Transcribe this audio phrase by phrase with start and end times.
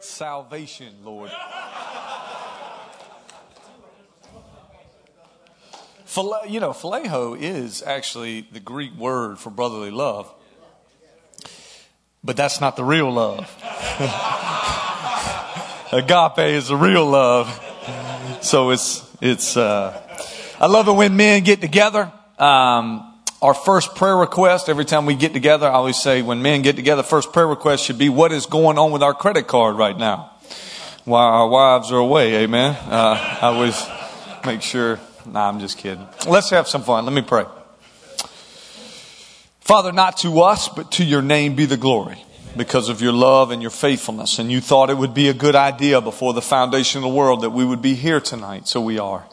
[0.00, 1.30] salvation, Lord.
[6.06, 10.32] Phile, you know, phileo is actually the Greek word for brotherly love,
[12.24, 13.54] but that's not the real love.
[15.92, 17.48] Agape is the real love.
[18.40, 20.02] So it's, it's, uh,
[20.60, 22.12] I love it when men get together.
[22.38, 23.07] Um,
[23.40, 26.76] our first prayer request every time we get together, I always say when men get
[26.76, 29.96] together, first prayer request should be what is going on with our credit card right
[29.96, 30.32] now
[31.04, 32.36] while our wives are away.
[32.42, 32.76] Amen.
[32.86, 33.82] Uh, I always
[34.44, 34.98] make sure.
[35.24, 36.06] Nah, I'm just kidding.
[36.26, 37.04] Let's have some fun.
[37.04, 37.44] Let me pray.
[39.60, 42.24] Father, not to us, but to your name be the glory
[42.56, 44.38] because of your love and your faithfulness.
[44.38, 47.42] And you thought it would be a good idea before the foundation of the world
[47.42, 48.66] that we would be here tonight.
[48.66, 49.26] So we are.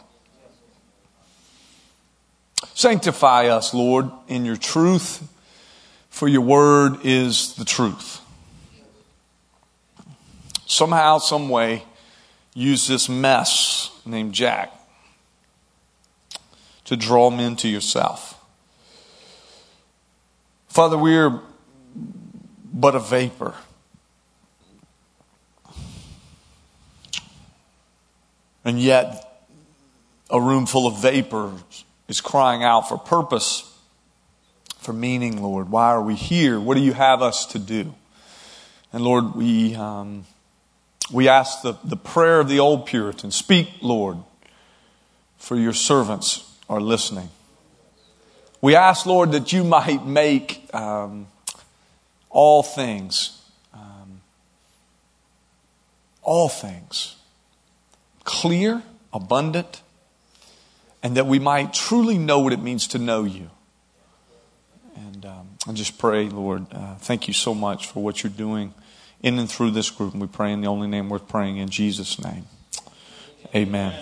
[2.64, 5.28] Sanctify us, Lord, in your truth,
[6.10, 8.22] for your word is the truth.
[10.66, 11.84] Somehow, some way,
[12.54, 14.72] use this mess named Jack
[16.86, 18.42] to draw men to yourself.
[20.68, 21.40] Father, we're
[22.74, 23.54] but a vapor.
[28.64, 29.48] And yet,
[30.30, 33.72] a room full of vapors is crying out for purpose,
[34.78, 35.70] for meaning, Lord.
[35.70, 36.60] Why are we here?
[36.60, 37.94] What do you have us to do?
[38.94, 40.26] And Lord, we, um,
[41.12, 44.18] we ask the, the prayer of the old Puritan speak, Lord,
[45.38, 47.30] for your servants are listening.
[48.62, 51.28] We ask, Lord, that you might make um,
[52.30, 53.42] all things,
[53.74, 54.22] um,
[56.24, 57.16] all things
[58.26, 58.82] clear,
[59.14, 59.82] abundant,
[61.06, 63.52] and that we might truly know what it means to know you.
[64.96, 68.74] And um, I just pray, Lord, uh, thank you so much for what you're doing
[69.22, 70.14] in and through this group.
[70.14, 72.48] And we pray in the only name worth praying in Jesus' name.
[73.54, 73.94] Amen.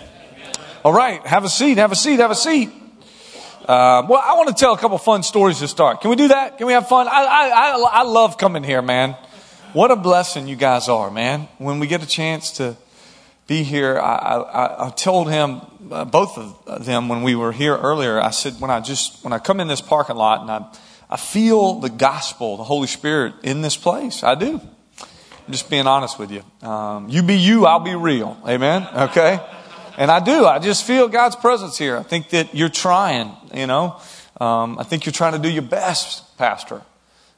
[0.82, 2.70] All right, have a seat, have a seat, have a seat.
[2.70, 6.00] Uh, well, I want to tell a couple fun stories to start.
[6.00, 6.56] Can we do that?
[6.56, 7.06] Can we have fun?
[7.06, 9.14] I, I, I, I love coming here, man.
[9.74, 11.48] What a blessing you guys are, man.
[11.58, 12.78] When we get a chance to
[13.46, 13.98] be here.
[13.98, 15.60] I, I, I told him,
[15.90, 19.32] uh, both of them, when we were here earlier, I said, when I just, when
[19.32, 20.66] I come in this parking lot and I,
[21.10, 24.22] I feel the gospel, the Holy Spirit in this place.
[24.22, 24.60] I do.
[25.00, 26.42] I'm just being honest with you.
[26.66, 28.38] Um, you be you, I'll be real.
[28.48, 28.88] Amen.
[28.94, 29.38] Okay.
[29.98, 30.46] And I do.
[30.46, 31.98] I just feel God's presence here.
[31.98, 34.00] I think that you're trying, you know.
[34.40, 36.82] Um, I think you're trying to do your best, Pastor.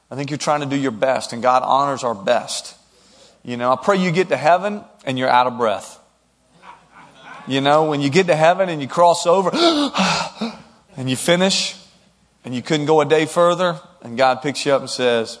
[0.09, 2.75] I think you're trying to do your best, and God honors our best.
[3.43, 5.99] You know, I pray you get to heaven and you're out of breath.
[7.47, 9.49] You know, when you get to heaven and you cross over
[10.97, 11.75] and you finish
[12.43, 15.39] and you couldn't go a day further, and God picks you up and says,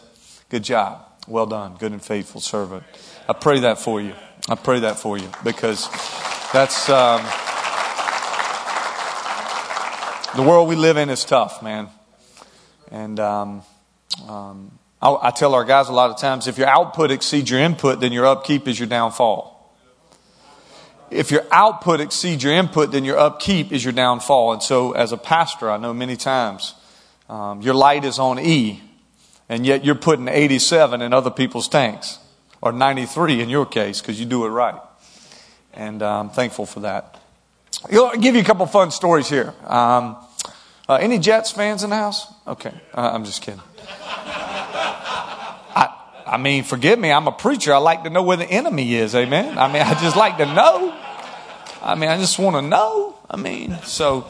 [0.49, 1.05] Good job.
[1.27, 2.83] Well done, good and faithful servant.
[3.27, 4.13] I pray that for you.
[4.47, 5.89] I pray that for you because
[6.53, 7.21] that's um,
[10.37, 11.89] the world we live in is tough, man.
[12.89, 13.63] And um,
[14.29, 17.59] um, I, I tell our guys a lot of times if your output exceeds your
[17.59, 19.56] input, then your upkeep is your downfall.
[21.09, 24.53] If your output exceeds your input, then your upkeep is your downfall.
[24.53, 26.73] And so, as a pastor, I know many times
[27.29, 28.81] um, your light is on E,
[29.49, 32.19] and yet you're putting 87 in other people's tanks,
[32.61, 34.81] or 93 in your case, because you do it right.
[35.73, 37.19] And uh, I'm thankful for that.
[37.91, 39.53] I'll give you a couple fun stories here.
[39.65, 40.17] Um,
[40.89, 42.33] uh, any Jets fans in the house?
[42.47, 43.61] Okay, uh, I'm just kidding.
[46.27, 47.73] I mean, forgive me, I'm a preacher.
[47.73, 49.15] I like to know where the enemy is.
[49.15, 49.57] Amen.
[49.57, 50.95] I mean, I just like to know.
[51.81, 53.15] I mean, I just want to know.
[53.29, 54.27] I mean, so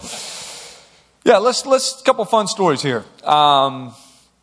[1.23, 3.03] yeah, let's let's couple fun stories here.
[3.23, 3.93] Um,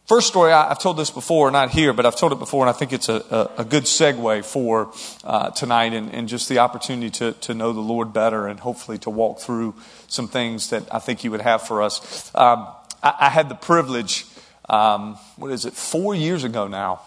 [0.07, 2.71] first story, I, have told this before, not here, but I've told it before, and
[2.71, 4.93] I think it's a, a, a good segue for
[5.25, 8.99] uh, tonight and, and, just the opportunity to to know the Lord better and hopefully
[8.99, 9.75] to walk through
[10.09, 12.31] some things that I think He would have for us.
[12.35, 12.67] Um,
[13.03, 14.27] I, I, had the privilege.
[14.69, 15.75] Um, what is it?
[15.75, 17.01] Four years ago now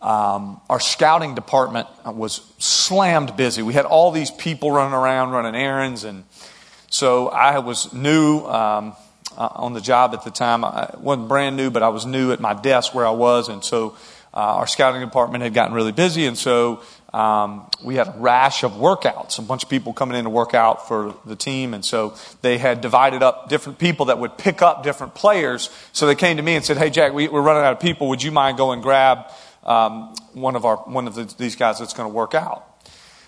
[0.00, 3.62] um, our scouting department was slammed busy.
[3.62, 6.24] We had all these people running around running errands, and
[6.88, 8.94] so I was new um,
[9.36, 10.64] uh, on the job at the time.
[10.64, 13.64] I wasn't brand new, but I was new at my desk where I was, and
[13.64, 13.96] so
[14.32, 16.80] uh, our scouting department had gotten really busy, and so
[17.12, 20.52] um, we had a rash of workouts, a bunch of people coming in to work
[20.52, 21.72] out for the team.
[21.72, 25.70] And so they had divided up different people that would pick up different players.
[25.92, 28.08] So they came to me and said, Hey, Jack, we, are running out of people.
[28.10, 29.30] Would you mind going grab
[29.68, 32.64] um, one of, our, one of the, these guys that's going to work out.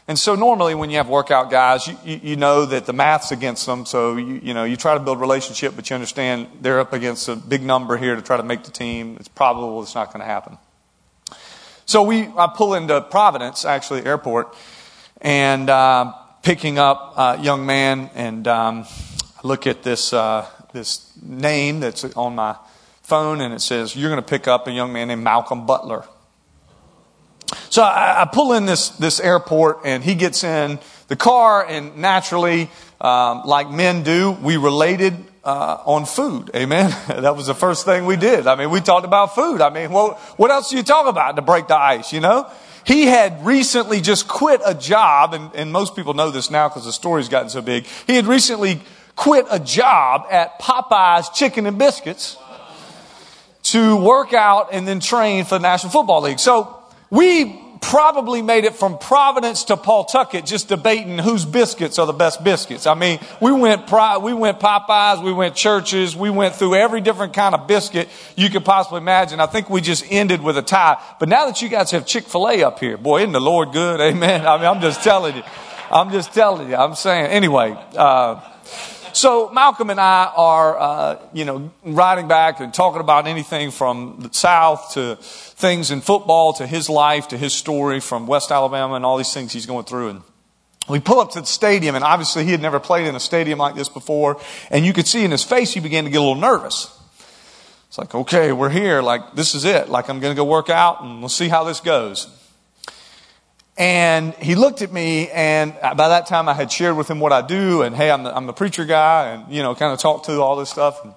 [0.08, 3.30] And so normally when you have workout guys, you, you, you, know that the math's
[3.30, 3.86] against them.
[3.86, 7.28] So, you, you know, you try to build relationship, but you understand they're up against
[7.28, 9.16] a big number here to try to make the team.
[9.20, 10.58] It's probable it's not going to happen.
[11.84, 14.56] So we, I pull into Providence, actually, airport,
[15.20, 18.86] and uh, picking up a young man, and um,
[19.42, 22.56] look at this uh, this name that's on my
[23.02, 26.04] phone, and it says you're going to pick up a young man named Malcolm Butler.
[27.70, 31.96] So I, I pull in this this airport, and he gets in the car, and
[31.96, 32.70] naturally,
[33.00, 36.50] um, like men do, we related uh, on food.
[36.54, 36.90] Amen.
[37.08, 38.46] that was the first thing we did.
[38.46, 39.60] I mean, we talked about food.
[39.60, 42.12] I mean, well, what else do you talk about to break the ice?
[42.12, 42.50] You know.
[42.82, 46.86] He had recently just quit a job, and, and most people know this now because
[46.86, 47.84] the story's gotten so big.
[48.06, 48.80] He had recently
[49.16, 52.38] quit a job at Popeyes Chicken and Biscuits
[53.64, 56.38] to work out and then train for the National Football League.
[56.38, 56.79] So
[57.10, 62.44] we probably made it from Providence to Pawtucket just debating whose biscuits are the best
[62.44, 62.86] biscuits.
[62.86, 63.90] I mean, we went,
[64.22, 68.50] we went Popeyes, we went Church's, we went through every different kind of biscuit you
[68.50, 69.40] could possibly imagine.
[69.40, 71.02] I think we just ended with a tie.
[71.18, 74.00] But now that you guys have Chick-fil-A up here, boy, isn't the Lord good?
[74.00, 74.46] Amen.
[74.46, 75.42] I mean, I'm just telling you.
[75.90, 76.76] I'm just telling you.
[76.76, 78.40] I'm saying, anyway, uh,
[79.12, 84.20] so Malcolm and I are, uh, you know, riding back and talking about anything from
[84.20, 88.94] the South to things in football to his life to his story from West Alabama
[88.94, 90.10] and all these things he's going through.
[90.10, 90.22] And
[90.88, 93.58] we pull up to the stadium, and obviously he had never played in a stadium
[93.58, 94.40] like this before.
[94.70, 96.96] And you could see in his face he began to get a little nervous.
[97.88, 99.02] It's like, okay, we're here.
[99.02, 99.88] Like, this is it.
[99.88, 102.28] Like, I'm going to go work out, and we'll see how this goes.
[103.76, 107.32] And he looked at me, and by that time I had shared with him what
[107.32, 109.98] I do, and hey, I'm the, I'm the preacher guy, and you know, kind of
[109.98, 111.02] talked to all this stuff.
[111.04, 111.14] And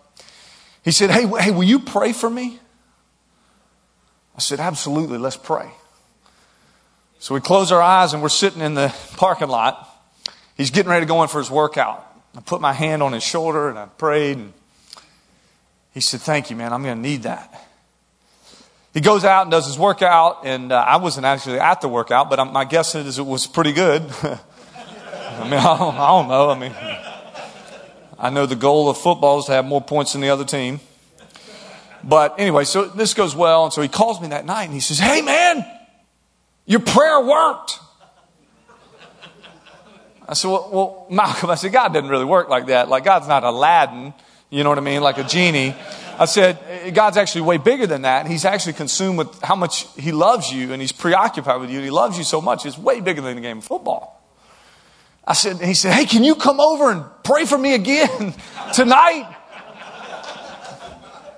[0.83, 2.59] he said, "Hey, hey, will you pray for me?"
[4.35, 5.69] I said, "Absolutely, let's pray."
[7.19, 9.89] So we close our eyes, and we're sitting in the parking lot.
[10.55, 12.05] He's getting ready to go in for his workout.
[12.37, 14.53] I put my hand on his shoulder, and I prayed, and
[15.93, 16.71] he said, "Thank you, man.
[16.71, 17.67] I'm going to need that."
[18.93, 22.29] He goes out and does his workout, and uh, I wasn't actually at the workout,
[22.29, 24.03] but my guess is it was pretty good.
[24.23, 26.49] I mean, I don't, I don't, know.
[26.51, 26.75] I mean,
[28.19, 30.79] I know the goal of football is to have more points than the other team.
[32.03, 34.79] But anyway, so this goes well, and so he calls me that night and he
[34.79, 35.65] says, Hey, man,
[36.65, 37.79] your prayer worked.
[40.27, 42.87] I said, well, well, Malcolm, I said, God doesn't really work like that.
[42.87, 44.13] Like, God's not Aladdin,
[44.49, 45.75] you know what I mean, like a genie.
[46.23, 48.27] I said, God's actually way bigger than that.
[48.27, 51.77] He's actually consumed with how much He loves you and He's preoccupied with you.
[51.77, 54.21] And He loves you so much, it's way bigger than the game of football.
[55.27, 58.33] I said, He said, Hey, can you come over and pray for me again
[58.73, 59.35] tonight?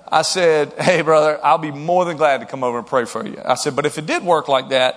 [0.06, 3.26] I said, Hey, brother, I'll be more than glad to come over and pray for
[3.26, 3.40] you.
[3.44, 4.94] I said, But if it did work like that,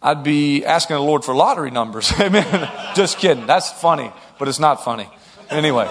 [0.00, 2.10] I'd be asking the Lord for lottery numbers.
[2.18, 2.70] Amen.
[2.94, 3.46] Just kidding.
[3.46, 5.10] That's funny, but it's not funny.
[5.50, 5.86] Anyway.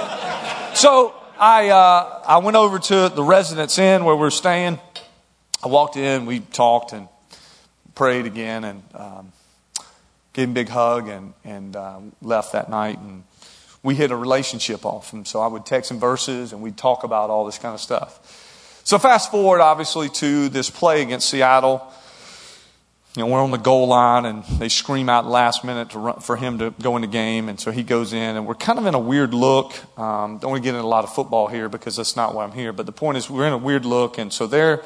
[0.74, 4.80] So I, uh, I went over to the residence inn where we are staying.
[5.64, 7.08] I walked in, we talked and
[7.94, 9.32] prayed again and um,
[10.34, 12.98] gave him a big hug and, and uh, left that night.
[13.00, 13.24] And
[13.84, 15.14] we hit a relationship off.
[15.14, 17.82] And so I would text him verses and we'd talk about all this kind of
[17.82, 18.82] stuff.
[18.84, 21.92] So fast forward, obviously, to this play against Seattle
[23.18, 26.20] you know, we're on the goal line and they scream out last minute to run,
[26.20, 27.50] for him to go in the game.
[27.50, 29.74] And so he goes in and we're kind of in a weird look.
[29.98, 32.44] Um, don't want to get into a lot of football here because that's not why
[32.44, 32.72] I'm here.
[32.72, 34.20] But the point is we're in a weird look.
[34.20, 34.84] And so they're,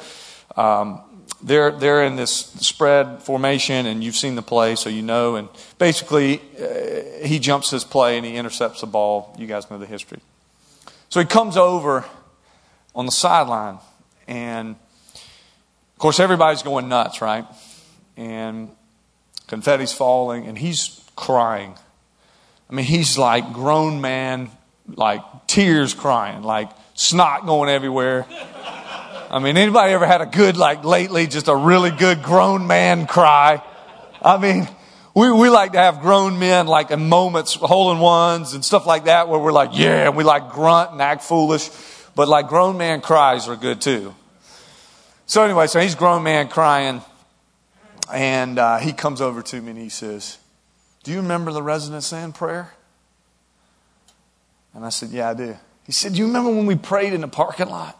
[0.56, 1.02] um,
[1.42, 5.36] they're, they're in this spread formation and you've seen the play, so you know.
[5.36, 9.36] And basically, uh, he jumps his play and he intercepts the ball.
[9.38, 10.20] You guys know the history.
[11.10, 12.06] So he comes over
[12.94, 13.76] on the sideline
[14.26, 17.44] and of course everybody's going nuts, right?
[18.16, 18.70] And
[19.46, 21.74] confetti's falling, and he's crying.
[22.70, 24.50] I mean, he's like grown man,
[24.88, 28.26] like tears crying, like snot going everywhere.
[29.30, 33.06] I mean, anybody ever had a good, like lately, just a really good grown man
[33.06, 33.62] cry?
[34.20, 34.68] I mean,
[35.14, 38.86] we, we like to have grown men like in moments, hole in ones and stuff
[38.86, 41.68] like that where we're like, yeah, and we like grunt and act foolish.
[42.14, 44.14] But like grown man cries are good too.
[45.26, 47.02] So anyway, so he's grown man crying.
[48.12, 50.36] And uh, he comes over to me and he says,
[51.02, 52.74] Do you remember the residence inn prayer?
[54.74, 55.56] And I said, Yeah, I do.
[55.84, 57.98] He said, Do you remember when we prayed in the parking lot?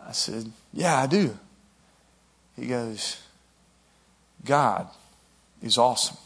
[0.00, 1.38] I said, Yeah, I do.
[2.56, 3.20] He goes,
[4.44, 4.88] God
[5.62, 6.16] is awesome.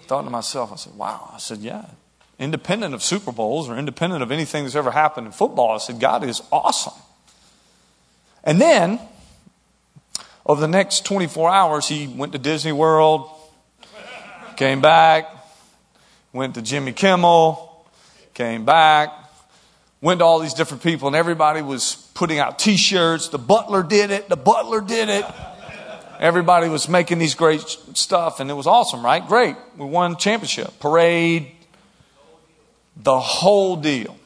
[0.00, 1.30] I thought to myself, I said, Wow.
[1.32, 1.86] I said, Yeah.
[2.36, 6.00] Independent of Super Bowls or independent of anything that's ever happened in football, I said,
[6.00, 7.00] God is awesome.
[8.42, 8.98] And then
[10.46, 13.30] over the next 24 hours, he went to Disney World,
[14.56, 15.30] came back,
[16.32, 17.86] went to Jimmy Kimmel,
[18.34, 19.12] came back,
[20.00, 23.28] went to all these different people, and everybody was putting out t shirts.
[23.28, 25.24] The butler did it, the butler did it.
[26.20, 27.62] Everybody was making these great
[27.94, 29.26] stuff, and it was awesome, right?
[29.26, 29.56] Great.
[29.76, 31.50] We won championship, parade,
[32.96, 34.16] the whole deal.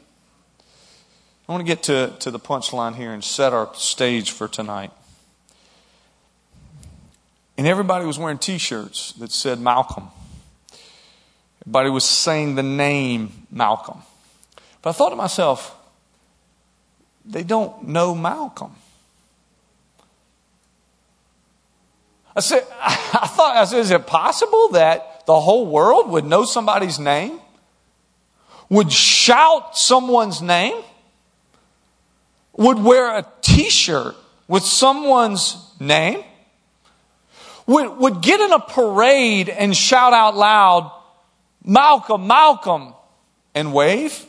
[1.49, 4.93] I want to get to, to the punchline here and set our stage for tonight.
[7.59, 10.09] And everybody was wearing t shirts that said Malcolm.
[11.63, 14.01] Everybody was saying the name Malcolm.
[14.81, 15.77] But I thought to myself,
[17.25, 18.77] they don't know Malcolm.
[22.37, 26.45] I said, I thought, I said, is it possible that the whole world would know
[26.45, 27.41] somebody's name?
[28.71, 30.81] Would shout someone's name?
[32.57, 34.15] Would wear a t shirt
[34.47, 36.23] with someone's name?
[37.69, 40.91] Would, would get in a parade and shout out loud,
[41.63, 42.95] Malcolm, Malcolm,
[43.55, 44.25] and wave?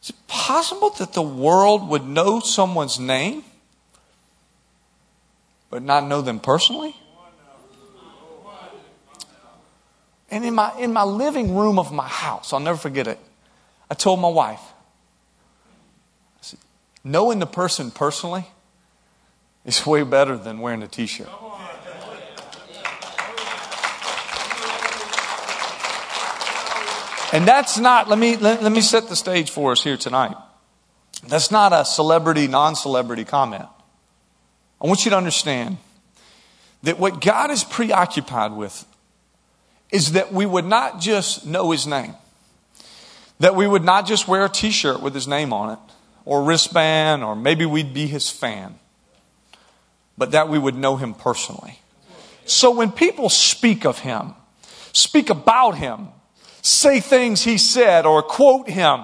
[0.00, 3.42] Is it possible that the world would know someone's name,
[5.70, 6.94] but not know them personally?
[10.30, 13.18] And in my, in my living room of my house, I'll never forget it,
[13.90, 14.62] I told my wife,
[16.40, 16.60] said,
[17.02, 18.46] knowing the person personally
[19.64, 21.28] is way better than wearing a t shirt.
[27.32, 30.36] And that's not, let me, let, let me set the stage for us here tonight.
[31.28, 33.66] That's not a celebrity, non celebrity comment.
[34.80, 35.78] I want you to understand
[36.82, 38.84] that what God is preoccupied with
[39.90, 42.14] is that we would not just know his name,
[43.40, 45.78] that we would not just wear a t shirt with his name on it,
[46.24, 48.78] or wristband, or maybe we'd be his fan,
[50.18, 51.78] but that we would know him personally.
[52.44, 54.34] So when people speak of him,
[54.92, 56.08] speak about him,
[56.66, 59.00] say things he said, or quote him,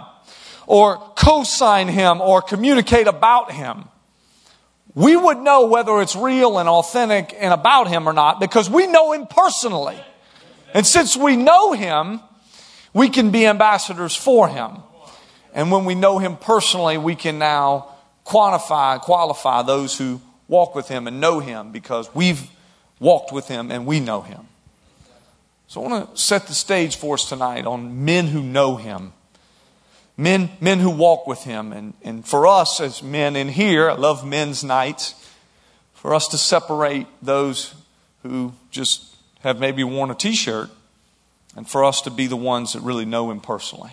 [0.66, 3.84] or co sign him, or communicate about him,
[4.94, 8.86] we would know whether it's real and authentic and about him or not because we
[8.86, 9.98] know him personally.
[10.74, 12.20] And since we know him,
[12.92, 14.78] we can be ambassadors for him.
[15.54, 17.88] And when we know him personally, we can now
[18.26, 22.50] quantify, qualify those who walk with him and know him because we've
[23.00, 24.46] walked with him and we know him.
[25.72, 29.14] So I want to set the stage for us tonight on men who know him.
[30.18, 31.72] Men, men who walk with him.
[31.72, 35.14] And, and for us as men in here, I love men's nights,
[35.94, 37.72] for us to separate those
[38.22, 40.68] who just have maybe worn a t shirt,
[41.56, 43.92] and for us to be the ones that really know Him personally.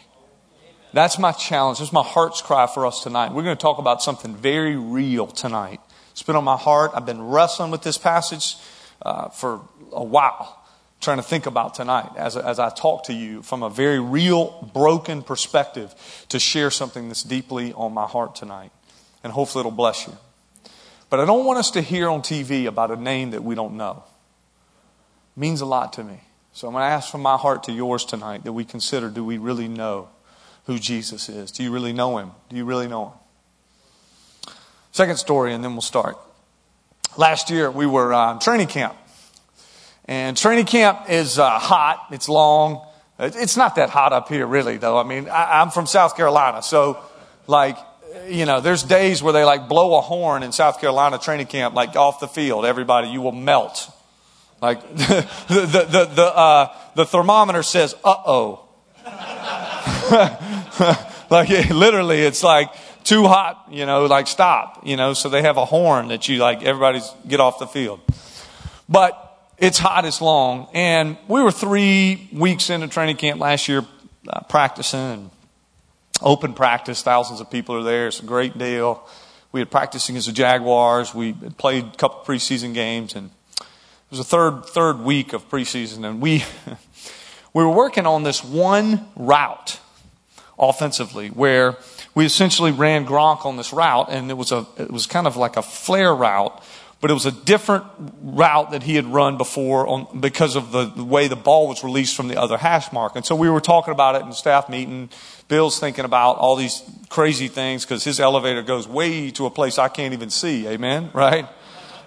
[0.91, 1.79] That's my challenge.
[1.79, 3.31] That's my heart's cry for us tonight.
[3.31, 5.79] We're going to talk about something very real tonight.
[6.11, 6.91] It's been on my heart.
[6.93, 8.57] I've been wrestling with this passage
[9.01, 9.61] uh, for
[9.93, 10.58] a while,
[11.01, 14.69] trying to think about tonight as, as I talk to you from a very real,
[14.73, 15.93] broken perspective
[16.29, 18.71] to share something that's deeply on my heart tonight.
[19.23, 20.17] And hopefully it'll bless you.
[21.09, 23.75] But I don't want us to hear on TV about a name that we don't
[23.75, 24.03] know
[25.35, 26.19] means a lot to me.
[26.51, 29.23] So I'm going to ask from my heart to yours tonight that we consider do
[29.23, 30.09] we really know
[30.65, 31.51] who Jesus is?
[31.51, 32.31] Do you really know him?
[32.49, 34.53] Do you really know him?
[34.91, 36.17] Second story, and then we'll start.
[37.17, 38.95] Last year, we were uh, training camp.
[40.09, 42.83] And training camp is uh, hot, it's long.
[43.19, 44.97] It's not that hot up here, really, though.
[44.97, 46.97] I mean, I, I'm from South Carolina, so
[47.45, 47.77] like,
[48.27, 51.75] you know, there's days where they like blow a horn in South Carolina training camp,
[51.75, 52.65] like off the field.
[52.65, 53.87] Everybody, you will melt.
[54.63, 58.67] Like the, the, the, the, uh, the thermometer says, uh oh.
[61.29, 62.73] like it, literally, it's like
[63.03, 66.39] too hot, you know, like stop, you know, so they have a horn that you
[66.39, 67.99] like, everybody's get off the field.
[68.87, 69.27] But
[69.59, 70.67] it's hot, it's long.
[70.73, 73.85] And we were three weeks into training camp last year
[74.27, 75.31] uh, practicing
[76.21, 77.01] open practice.
[77.01, 78.07] Thousands of people are there.
[78.07, 79.07] It's a great deal.
[79.51, 81.13] We had practicing as the Jaguars.
[81.13, 83.31] We had played a couple preseason games and
[84.09, 86.43] it was the third, third week of preseason, and we,
[87.53, 89.79] we were working on this one route
[90.57, 91.77] offensively where
[92.15, 95.37] we essentially ran Gronk on this route, and it was, a, it was kind of
[95.37, 96.63] like a flare route,
[97.01, 97.85] but it was a different
[98.21, 101.83] route that he had run before on, because of the, the way the ball was
[101.83, 103.15] released from the other hash mark.
[103.15, 105.09] And so we were talking about it in the staff meeting.
[105.47, 109.77] Bill's thinking about all these crazy things because his elevator goes way to a place
[109.77, 110.67] I can't even see.
[110.67, 111.09] Amen?
[111.13, 111.47] Right?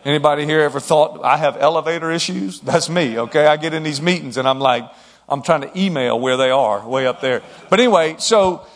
[0.04, 2.60] Anybody here ever thought I have elevator issues?
[2.60, 3.46] That's me, okay?
[3.46, 4.84] I get in these meetings and I'm like,
[5.28, 7.42] I'm trying to email where they are, way up there.
[7.70, 8.66] But anyway, so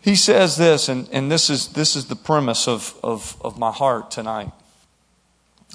[0.00, 3.70] he says this, and, and this is this is the premise of, of, of my
[3.70, 4.50] heart tonight.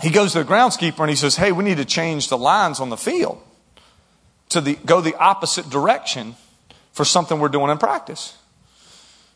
[0.01, 2.79] He goes to the groundskeeper and he says, Hey, we need to change the lines
[2.79, 3.41] on the field
[4.49, 6.35] to the go the opposite direction
[6.91, 8.35] for something we're doing in practice.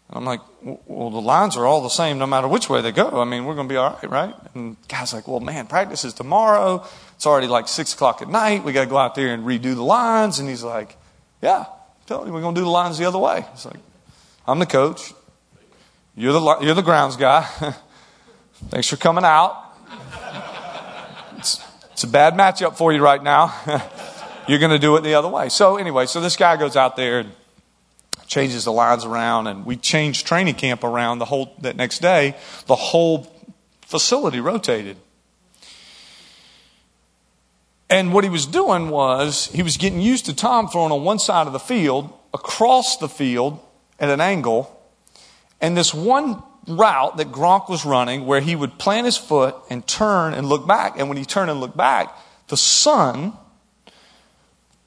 [0.09, 2.91] And I'm like, well, the lines are all the same no matter which way they
[2.91, 3.21] go.
[3.21, 4.35] I mean, we're going to be all right, right?
[4.53, 6.85] And guy's like, well, man, practice is tomorrow.
[7.15, 8.63] It's already like six o'clock at night.
[8.63, 10.39] We got to go out there and redo the lines.
[10.39, 10.97] And he's like,
[11.41, 11.65] yeah,
[12.05, 13.45] tell you, we're going to do the lines the other way.
[13.53, 13.79] It's like,
[14.45, 15.13] I'm the coach.
[16.15, 17.47] You're the, you're the grounds guy.
[18.69, 19.62] Thanks for coming out.
[22.03, 23.55] It's, a bad matchup for you right now.
[24.49, 25.47] you're going to do it the other way.
[25.47, 27.31] So anyway, so this guy goes out there and
[28.27, 32.35] changes the lines around, and we changed training camp around the whole that next day.
[32.67, 33.33] The whole
[33.83, 34.97] facility rotated.
[37.89, 41.19] And what he was doing was he was getting used to Tom throwing on one
[41.19, 43.61] side of the field, across the field
[43.97, 44.77] at an angle,
[45.61, 49.85] and this one route that Gronk was running where he would plant his foot and
[49.85, 50.97] turn and look back.
[50.97, 52.17] And when he turned and looked back,
[52.47, 53.33] the sun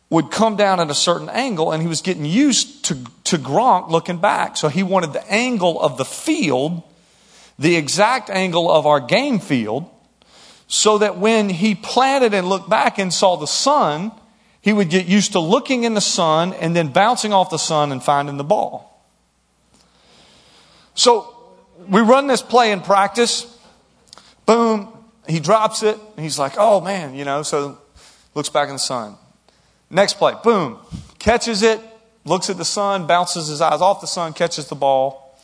[0.09, 3.90] would come down at a certain angle and he was getting used to, to Gronk
[3.90, 4.56] looking back.
[4.56, 6.83] So he wanted the angle of the field,
[7.59, 9.90] the exact angle of our game field,
[10.68, 14.12] so that when he planted and looked back and saw the sun,
[14.61, 17.92] he would get used to looking in the sun and then bouncing off the sun
[17.92, 19.04] and finding the ball.
[20.95, 21.36] So
[21.88, 23.52] we run this play in practice.
[24.45, 24.92] Boom,
[25.28, 25.99] he drops it.
[26.18, 27.78] he's like, oh man, you know, so
[28.35, 29.16] looks back in the sun.
[29.90, 30.78] Next play, boom,
[31.18, 31.80] catches it,
[32.25, 35.38] looks at the sun, bounces his eyes off the sun, catches the ball.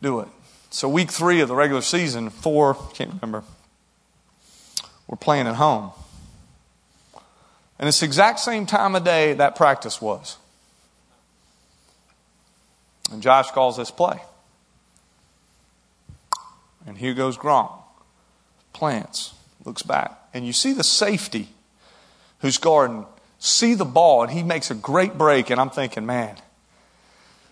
[0.00, 0.28] Do it.
[0.70, 3.42] So week three of the regular season, four, can't remember.
[5.06, 5.90] We're playing at home.
[7.78, 10.36] And it's the exact same time of day that practice was.
[13.10, 14.20] And Josh calls this play.
[16.88, 17.70] And here goes Gronk.
[18.72, 20.18] Plants, looks back.
[20.32, 21.48] And you see the safety
[22.40, 23.04] who's guarding,
[23.38, 25.50] see the ball, and he makes a great break.
[25.50, 26.36] And I'm thinking, man,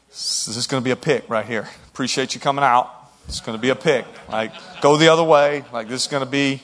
[0.09, 1.69] this is going to be a pick right here.
[1.89, 2.91] Appreciate you coming out.
[3.29, 4.07] It's going to be a pick.
[4.31, 5.65] Like, go the other way.
[5.71, 6.63] Like, this is going to be.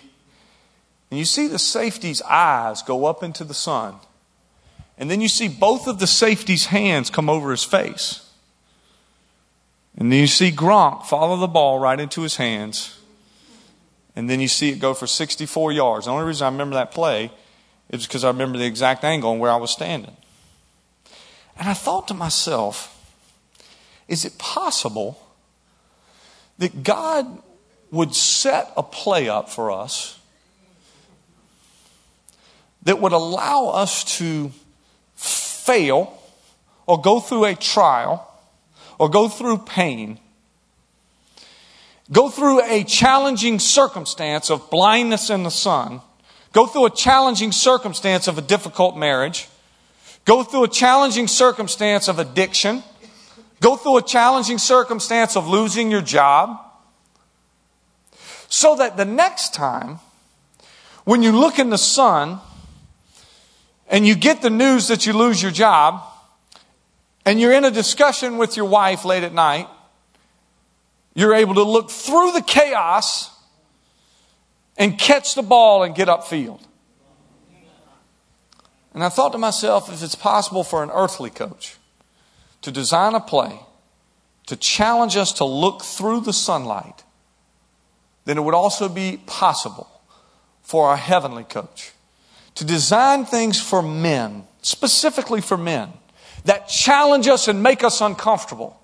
[1.11, 3.97] And you see the safety's eyes go up into the sun.
[4.97, 8.22] And then you see both of the safety's hands come over his face.
[9.97, 12.99] And then you see Gronk follow the ball right into his hands.
[14.17, 16.07] And then you see it go for 64 yards.
[16.07, 17.31] The only reason I remember that play
[17.91, 20.17] is because I remember the exact angle and where I was standing.
[21.59, 22.89] And I thought to myself,
[24.09, 25.19] is it possible
[26.59, 27.43] that God
[27.91, 30.19] would set a play up for us
[32.83, 34.53] that would allow us to
[35.15, 36.19] fail
[36.87, 38.32] or go through a trial
[39.03, 40.17] or go through pain,
[42.13, 46.01] go through a challenging circumstance of blindness in the sun,
[46.53, 49.49] go through a challenging circumstance of a difficult marriage,
[50.25, 52.81] go through a challenging circumstance of addiction,
[53.61, 56.61] go through a challenging circumstance of losing your job,
[58.49, 59.99] so that the next time
[61.03, 62.39] when you look in the sun
[63.89, 66.05] and you get the news that you lose your job,
[67.25, 69.69] and you're in a discussion with your wife late at night,
[71.15, 73.31] you're able to look through the chaos
[74.77, 76.61] and catch the ball and get upfield.
[78.95, 81.77] And I thought to myself, if it's possible for an earthly coach
[82.63, 83.61] to design a play
[84.47, 87.05] to challenge us to look through the sunlight,
[88.25, 89.89] then it would also be possible
[90.63, 91.93] for a heavenly coach
[92.55, 95.93] to design things for men, specifically for men,
[96.45, 98.81] that challenge us and make us uncomfortable,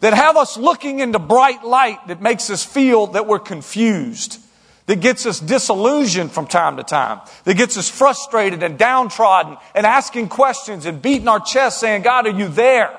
[0.00, 4.38] that have us looking into bright light that makes us feel that we're confused,
[4.86, 9.86] that gets us disillusioned from time to time, that gets us frustrated and downtrodden and
[9.86, 12.98] asking questions and beating our chest saying, God, are you there?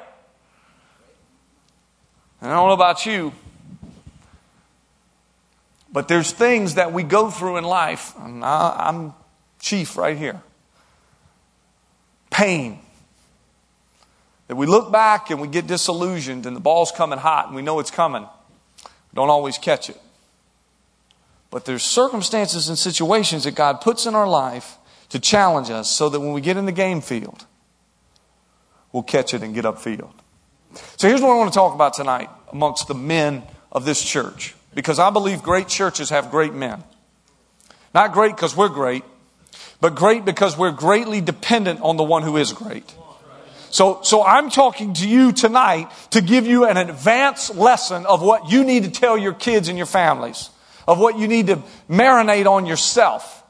[2.42, 3.34] And I don't know about you,
[5.92, 9.14] but there's things that we go through in life, and I, am
[9.60, 10.42] chief right here.
[12.30, 12.80] Pain,
[14.48, 17.62] that we look back and we get disillusioned and the ball's coming hot and we
[17.62, 18.24] know it's coming.
[18.24, 20.00] We don't always catch it.
[21.50, 24.78] But there's circumstances and situations that God puts in our life
[25.10, 27.46] to challenge us so that when we get in the game field,
[28.92, 30.14] we'll catch it and get upfield.
[30.98, 34.56] So here's what I want to talk about tonight amongst the men of this church.
[34.74, 36.84] Because I believe great churches have great men.
[37.94, 39.04] Not great because we're great,
[39.82, 42.94] but great because we're greatly dependent on the one who is great.
[43.70, 48.50] So, so I'm talking to you tonight to give you an advanced lesson of what
[48.50, 50.50] you need to tell your kids and your families,
[50.88, 53.44] of what you need to marinate on yourself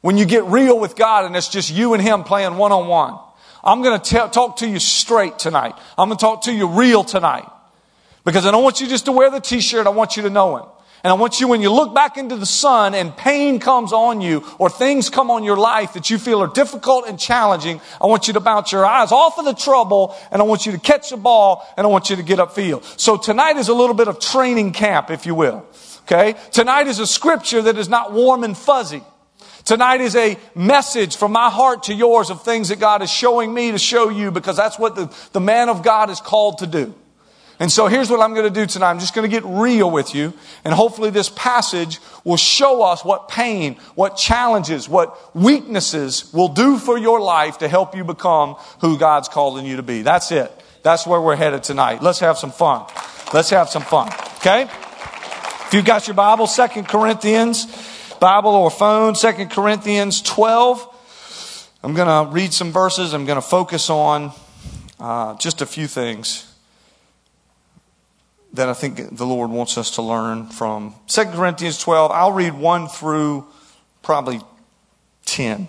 [0.00, 2.88] when you get real with God and it's just you and Him playing one on
[2.88, 3.18] one.
[3.64, 5.74] I'm going to talk to you straight tonight.
[5.96, 7.48] I'm going to talk to you real tonight.
[8.24, 10.58] Because I don't want you just to wear the t-shirt, I want you to know
[10.58, 10.66] Him.
[11.04, 14.22] And I want you, when you look back into the sun and pain comes on
[14.22, 18.06] you or things come on your life that you feel are difficult and challenging, I
[18.06, 20.78] want you to bounce your eyes off of the trouble and I want you to
[20.78, 22.98] catch the ball and I want you to get upfield.
[22.98, 25.66] So tonight is a little bit of training camp, if you will.
[26.04, 26.36] Okay?
[26.52, 29.02] Tonight is a scripture that is not warm and fuzzy.
[29.66, 33.52] Tonight is a message from my heart to yours of things that God is showing
[33.52, 36.66] me to show you because that's what the, the man of God is called to
[36.66, 36.94] do.
[37.64, 38.90] And so here's what I'm going to do tonight.
[38.90, 40.34] I'm just going to get real with you.
[40.66, 46.76] And hopefully this passage will show us what pain, what challenges, what weaknesses will do
[46.76, 50.02] for your life to help you become who God's calling you to be.
[50.02, 50.52] That's it.
[50.82, 52.02] That's where we're headed tonight.
[52.02, 52.84] Let's have some fun.
[53.32, 54.08] Let's have some fun.
[54.40, 54.64] Okay?
[54.64, 57.64] If you've got your Bible, Second Corinthians,
[58.20, 60.86] Bible or phone, Second Corinthians 12.
[61.82, 63.14] I'm going to read some verses.
[63.14, 64.32] I'm going to focus on
[65.00, 66.50] uh, just a few things
[68.54, 72.10] that I think the Lord wants us to learn from 2 Corinthians 12.
[72.12, 73.46] I'll read 1 through
[74.02, 74.40] probably
[75.26, 75.68] 10.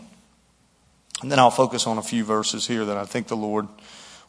[1.21, 3.67] And then I'll focus on a few verses here that I think the Lord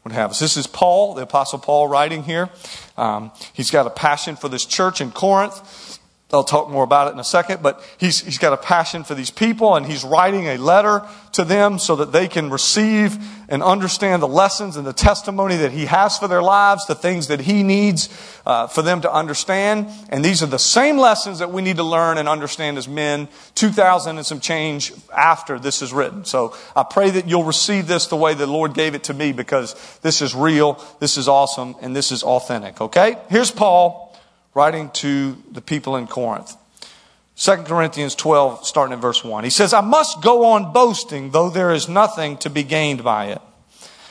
[0.04, 0.38] would have us.
[0.38, 2.48] This is Paul, the Apostle Paul, writing here.
[2.96, 5.95] Um, he's got a passion for this church in Corinth.
[6.32, 9.14] I'll talk more about it in a second, but he's, he's got a passion for
[9.14, 13.16] these people and he's writing a letter to them so that they can receive
[13.48, 17.28] and understand the lessons and the testimony that he has for their lives, the things
[17.28, 18.08] that he needs
[18.44, 19.88] uh, for them to understand.
[20.08, 23.28] And these are the same lessons that we need to learn and understand as men
[23.54, 26.24] 2,000 and some change after this is written.
[26.24, 29.30] So I pray that you'll receive this the way the Lord gave it to me
[29.30, 32.80] because this is real, this is awesome, and this is authentic.
[32.80, 33.16] Okay?
[33.28, 34.05] Here's Paul
[34.56, 36.56] writing to the people in Corinth.
[37.36, 39.44] 2 Corinthians 12, starting in verse 1.
[39.44, 43.26] He says, I must go on boasting, though there is nothing to be gained by
[43.26, 43.42] it.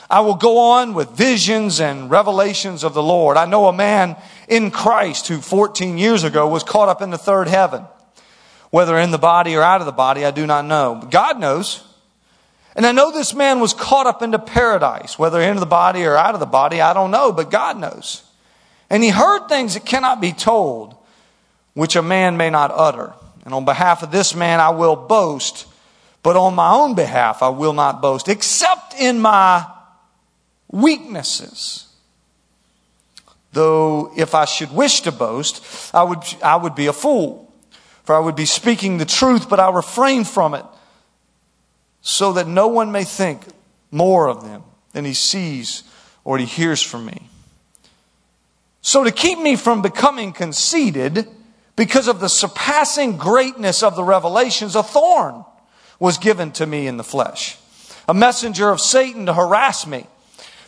[0.08, 3.38] I will go on with visions and revelations of the Lord.
[3.38, 4.16] I know a man
[4.48, 7.84] in Christ who 14 years ago was caught up in the third heaven.
[8.70, 11.00] Whether in the body or out of the body, I do not know.
[11.02, 11.84] But God knows.
[12.76, 15.18] And I know this man was caught up into paradise.
[15.18, 18.22] Whether into the body or out of the body, I don't know, but God knows.
[18.90, 20.96] And he heard things that cannot be told,
[21.74, 23.14] which a man may not utter.
[23.44, 25.68] And on behalf of this man I will boast,
[26.24, 29.66] but on my own behalf I will not boast, except in my
[30.72, 31.88] weaknesses.
[33.54, 37.54] Though if I should wish to boast, I would, I would be a fool.
[38.04, 40.66] For I would be speaking the truth, but I refrain from it,
[42.02, 43.42] so that no one may think
[43.90, 45.84] more of them than he sees
[46.24, 47.30] or he hears from me.
[48.86, 51.28] So to keep me from becoming conceited,
[51.76, 55.44] because of the surpassing greatness of the revelations, a thorn
[56.00, 57.58] was given to me in the flesh.
[58.08, 60.06] A messenger of Satan to harass me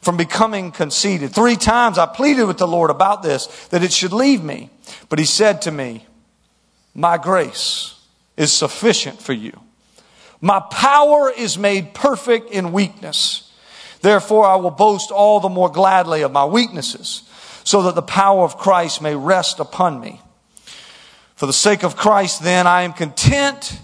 [0.02, 1.32] from becoming conceited.
[1.32, 4.72] Three times I pleaded with the Lord about this, that it should leave me.
[5.10, 6.04] But he said to me,
[6.96, 7.94] My grace
[8.36, 9.62] is sufficient for you.
[10.42, 13.54] My power is made perfect in weakness.
[14.02, 17.27] Therefore I will boast all the more gladly of my weaknesses
[17.68, 20.22] so that the power of Christ may rest upon me.
[21.36, 23.82] For the sake of Christ, then, I am content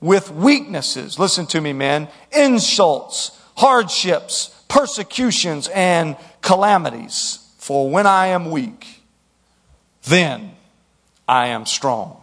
[0.00, 1.16] with weaknesses.
[1.16, 2.08] Listen to me, men.
[2.32, 7.48] Insults, hardships, persecutions, and calamities.
[7.58, 9.04] For when I am weak,
[10.02, 10.56] then
[11.28, 12.20] I am strong.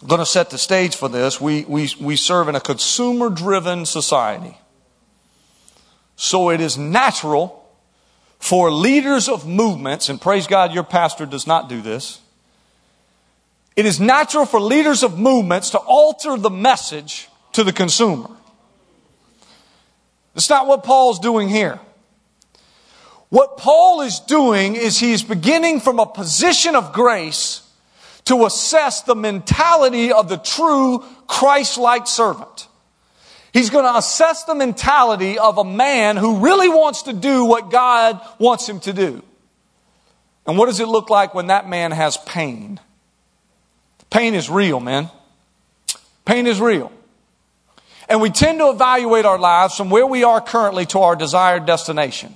[0.00, 1.42] I'm going to set the stage for this.
[1.42, 4.56] We, we, we serve in a consumer driven society.
[6.16, 7.64] So it is natural
[8.38, 12.20] for leaders of movements, and praise God, your pastor does not do this.
[13.74, 18.30] It is natural for leaders of movements to alter the message to the consumer.
[20.34, 21.80] It's not what Paul's doing here.
[23.28, 27.62] What Paul is doing is he's beginning from a position of grace
[28.26, 32.68] to assess the mentality of the true Christ like servant.
[33.56, 37.70] He's going to assess the mentality of a man who really wants to do what
[37.70, 39.22] God wants him to do.
[40.46, 42.78] And what does it look like when that man has pain?
[44.10, 45.08] Pain is real, man.
[46.26, 46.92] Pain is real.
[48.10, 51.64] And we tend to evaluate our lives from where we are currently to our desired
[51.64, 52.34] destination.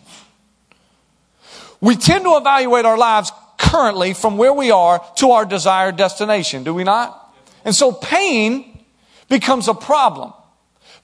[1.83, 6.64] We tend to evaluate our lives currently from where we are to our desired destination,
[6.64, 7.30] do we not?
[7.66, 8.87] And so pain
[9.28, 10.33] becomes a problem.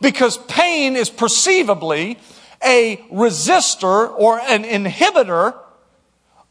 [0.01, 2.19] Because pain is perceivably
[2.63, 5.55] a resistor or an inhibitor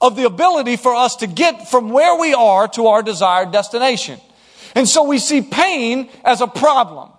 [0.02, 4.20] of the ability for us to get from where we are to our desired destination.
[4.76, 7.10] And so we see pain as a problem.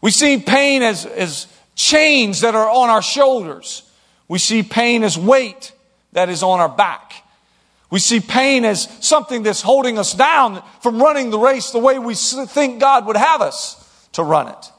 [0.00, 3.82] We see pain as, as chains that are on our shoulders.
[4.28, 5.72] We see pain as weight
[6.12, 7.12] that is on our back.
[7.90, 11.98] We see pain as something that's holding us down from running the race the way
[11.98, 14.72] we think God would have us to run it.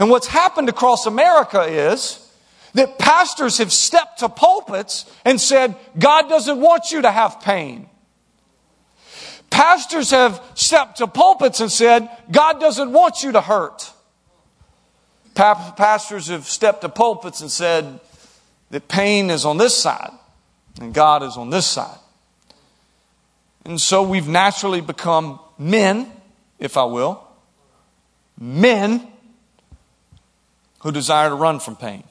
[0.00, 2.26] And what's happened across America is
[2.72, 7.88] that pastors have stepped to pulpits and said, God doesn't want you to have pain.
[9.50, 13.92] Pastors have stepped to pulpits and said, God doesn't want you to hurt.
[15.34, 18.00] Pastors have stepped to pulpits and said
[18.70, 20.12] that pain is on this side
[20.80, 21.98] and God is on this side.
[23.66, 26.10] And so we've naturally become men,
[26.58, 27.22] if I will,
[28.38, 29.06] men
[30.80, 32.04] who desire to run from pain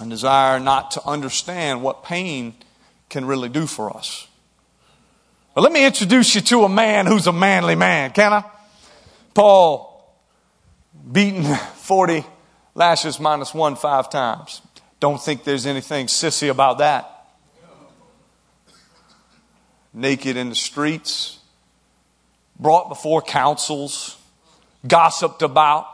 [0.00, 2.54] and desire not to understand what pain
[3.08, 4.26] can really do for us.
[5.54, 8.44] But let me introduce you to a man who's a manly man, can I?
[9.32, 10.14] Paul,
[11.10, 12.24] beaten 40
[12.74, 14.60] lashes minus one five times.
[15.00, 17.16] Don't think there's anything sissy about that
[19.96, 21.38] naked in the streets,
[22.60, 24.16] brought before councils,
[24.86, 25.86] gossiped about,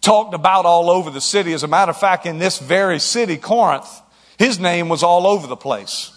[0.00, 1.52] talked about all over the city.
[1.52, 3.88] As a matter of fact, in this very city, Corinth,
[4.38, 6.12] his name was all over the place.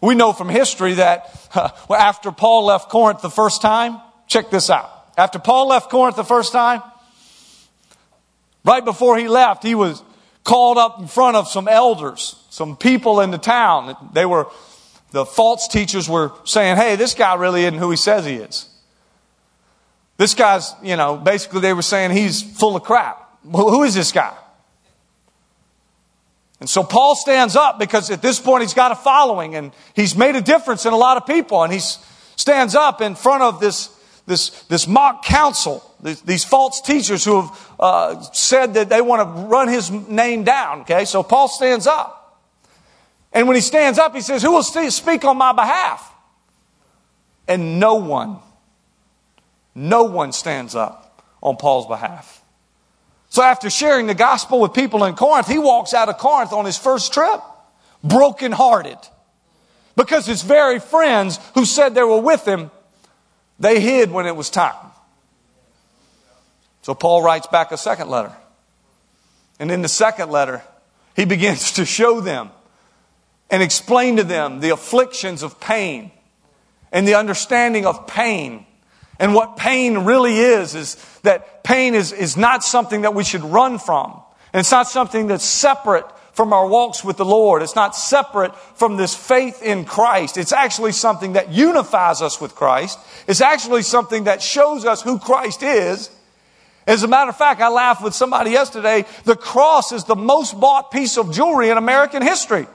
[0.00, 4.70] We know from history that uh, after Paul left Corinth the first time, check this
[4.70, 4.90] out.
[5.16, 6.82] After Paul left Corinth the first time,
[8.64, 10.02] right before he left, he was
[10.44, 13.96] called up in front of some elders, some people in the town.
[14.12, 14.48] They were
[15.12, 18.68] the false teachers were saying, hey, this guy really isn't who he says he is.
[20.16, 23.18] This guy's, you know, basically they were saying he's full of crap.
[23.44, 24.36] Well, who is this guy?
[26.60, 30.14] And so Paul stands up because at this point he's got a following and he's
[30.14, 31.64] made a difference in a lot of people.
[31.64, 31.80] And he
[32.36, 33.88] stands up in front of this,
[34.26, 39.22] this, this mock council, these, these false teachers who have uh, said that they want
[39.22, 40.82] to run his name down.
[40.82, 42.22] Okay, so Paul stands up.
[43.32, 46.14] And when he stands up, he says, Who will speak on my behalf?
[47.48, 48.38] And no one,
[49.74, 52.42] no one stands up on Paul's behalf.
[53.28, 56.66] So after sharing the gospel with people in Corinth, he walks out of Corinth on
[56.66, 57.40] his first trip,
[58.04, 58.98] brokenhearted.
[59.96, 62.70] Because his very friends who said they were with him,
[63.58, 64.92] they hid when it was time.
[66.82, 68.32] So Paul writes back a second letter.
[69.58, 70.62] And in the second letter,
[71.14, 72.50] he begins to show them
[73.50, 76.10] and explain to them the afflictions of pain
[76.90, 78.66] and the understanding of pain.
[79.22, 83.44] And what pain really is, is that pain is, is not something that we should
[83.44, 84.20] run from.
[84.52, 87.62] And it's not something that's separate from our walks with the Lord.
[87.62, 90.36] It's not separate from this faith in Christ.
[90.36, 92.98] It's actually something that unifies us with Christ.
[93.28, 96.10] It's actually something that shows us who Christ is.
[96.84, 99.04] As a matter of fact, I laughed with somebody yesterday.
[99.22, 102.66] The cross is the most bought piece of jewelry in American history.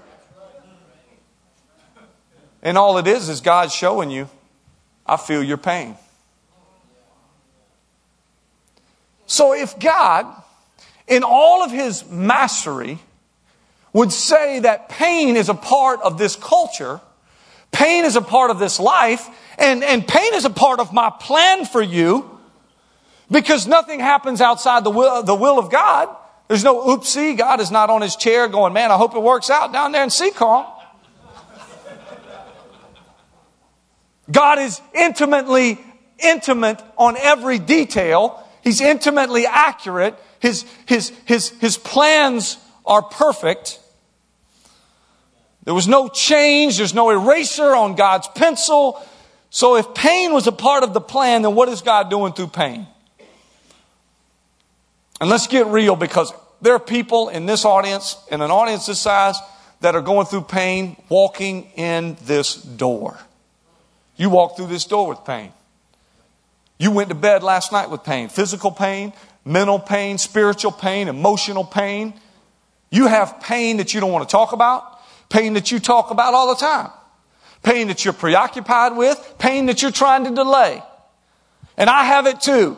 [2.61, 4.29] And all it is is God showing you,
[5.05, 5.97] I feel your pain.
[9.27, 10.25] So if God,
[11.07, 12.97] in all of his mastery,
[13.93, 16.99] would say that pain is a part of this culture,
[17.71, 21.11] pain is a part of this life, and, and pain is a part of my
[21.19, 22.39] plan for you,
[23.29, 26.09] because nothing happens outside the will, the will of God.
[26.47, 27.37] There's no oopsie.
[27.37, 30.03] God is not on his chair going, man, I hope it works out down there
[30.03, 30.65] in Seekonk.
[34.31, 35.77] God is intimately
[36.19, 38.46] intimate on every detail.
[38.67, 40.13] He's intimately accurate.
[40.41, 43.79] His, his, his, his plans are perfect.
[45.63, 46.75] There was no change.
[46.75, 49.01] There's no eraser on God's pencil.
[49.51, 52.47] So if pain was a part of the plan, then what is God doing through
[52.47, 52.85] pain?
[55.21, 58.99] And let's get real because there are people in this audience, in an audience this
[58.99, 59.37] size,
[59.79, 63.17] that are going through pain walking in this door.
[64.17, 65.53] You walk through this door with pain.
[66.77, 69.13] You went to bed last night with pain physical pain,
[69.43, 72.13] mental pain, spiritual pain, emotional pain.
[72.89, 76.33] You have pain that you don't want to talk about, pain that you talk about
[76.33, 76.89] all the time,
[77.63, 80.81] pain that you're preoccupied with, pain that you're trying to delay.
[81.77, 82.77] And I have it too.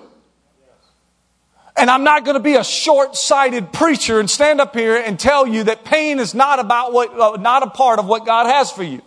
[1.78, 5.48] And I'm not going to be a short-sighted preacher and stand up here and tell
[5.48, 8.70] you that pain is not about what, uh, not a part of what God has
[8.70, 9.02] for you.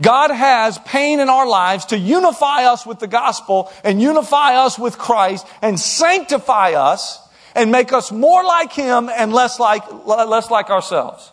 [0.00, 4.78] God has pain in our lives to unify us with the gospel and unify us
[4.78, 7.18] with Christ and sanctify us
[7.54, 11.32] and make us more like Him and less like, less like ourselves.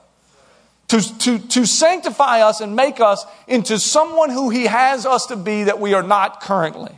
[0.89, 5.35] To, to, to sanctify us and make us into someone who He has us to
[5.35, 6.97] be that we are not currently.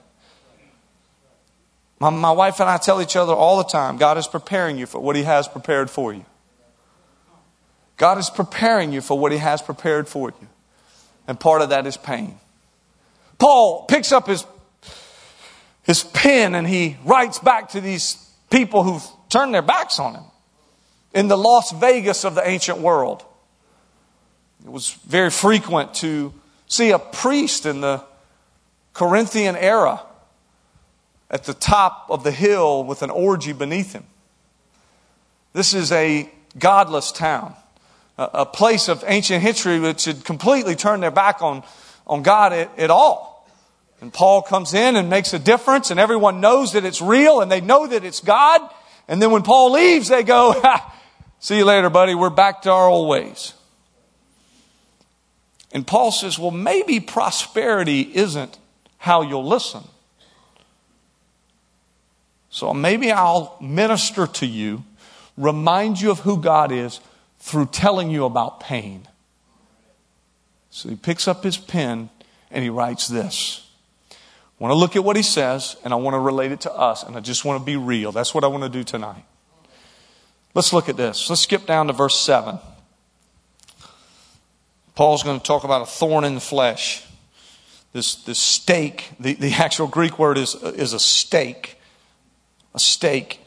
[1.99, 4.85] My, my wife and I tell each other all the time God is preparing you
[4.85, 6.25] for what He has prepared for you.
[7.97, 10.47] God is preparing you for what He has prepared for you.
[11.27, 12.37] And part of that is pain.
[13.37, 14.45] Paul picks up his,
[15.83, 18.17] his pen and he writes back to these
[18.49, 20.23] people who've turned their backs on him
[21.13, 23.23] in the Las Vegas of the ancient world.
[24.63, 26.33] It was very frequent to
[26.67, 28.03] see a priest in the
[28.93, 30.01] Corinthian era
[31.29, 34.05] at the top of the hill with an orgy beneath him.
[35.53, 37.55] This is a godless town,
[38.17, 41.63] a place of ancient history which had completely turned their back on,
[42.07, 43.47] on God at, at all.
[44.01, 47.51] And Paul comes in and makes a difference, and everyone knows that it's real and
[47.51, 48.61] they know that it's God.
[49.07, 50.61] And then when Paul leaves, they go,
[51.39, 52.15] See you later, buddy.
[52.15, 53.53] We're back to our old ways.
[55.71, 58.57] And Paul says, Well, maybe prosperity isn't
[58.97, 59.83] how you'll listen.
[62.49, 64.85] So maybe I'll minister to you,
[65.37, 66.99] remind you of who God is
[67.45, 69.07] through telling you about pain.
[70.71, 72.09] So he picks up his pen
[72.49, 73.69] and he writes this.
[74.11, 74.15] I
[74.57, 77.03] want to look at what he says and I want to relate it to us
[77.03, 78.11] and I just want to be real.
[78.11, 79.25] That's what I want to do tonight.
[80.55, 81.29] Let's look at this.
[81.29, 82.57] Let's skip down to verse 7.
[84.95, 87.05] Paul's going to talk about a thorn in the flesh.
[87.93, 91.79] This, this stake, the, the actual Greek word is, is a stake.
[92.73, 93.39] A stake.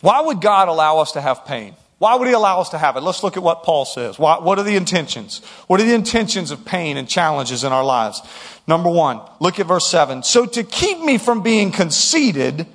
[0.00, 1.76] Why would God allow us to have pain?
[2.00, 3.02] Why would He allow us to have it?
[3.02, 4.18] Let's look at what Paul says.
[4.18, 5.44] Why, what are the intentions?
[5.66, 8.22] What are the intentions of pain and challenges in our lives?
[8.66, 10.22] Number one, look at verse 7.
[10.22, 12.66] So to keep me from being conceited,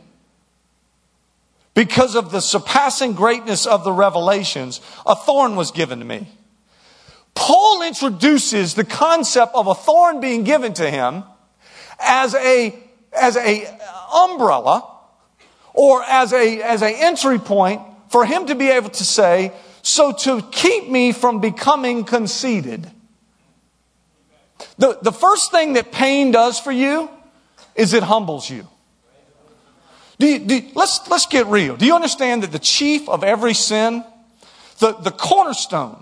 [1.73, 6.27] because of the surpassing greatness of the revelations, a thorn was given to me.
[7.33, 11.23] Paul introduces the concept of a thorn being given to him
[11.99, 12.79] as a,
[13.11, 13.65] as a
[14.13, 14.87] umbrella
[15.73, 17.81] or as a, as a entry point
[18.15, 19.51] for him to be able to say,
[19.81, 22.89] so to keep me from becoming conceited.
[24.77, 27.09] The, the first thing that pain does for you
[27.75, 28.65] is it humbles you.
[30.17, 31.75] Do you, do you, let's, let's get real.
[31.75, 34.05] Do you understand that the chief of every sin,
[34.79, 36.01] the, the cornerstone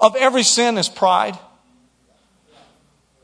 [0.00, 1.38] of every sin is pride?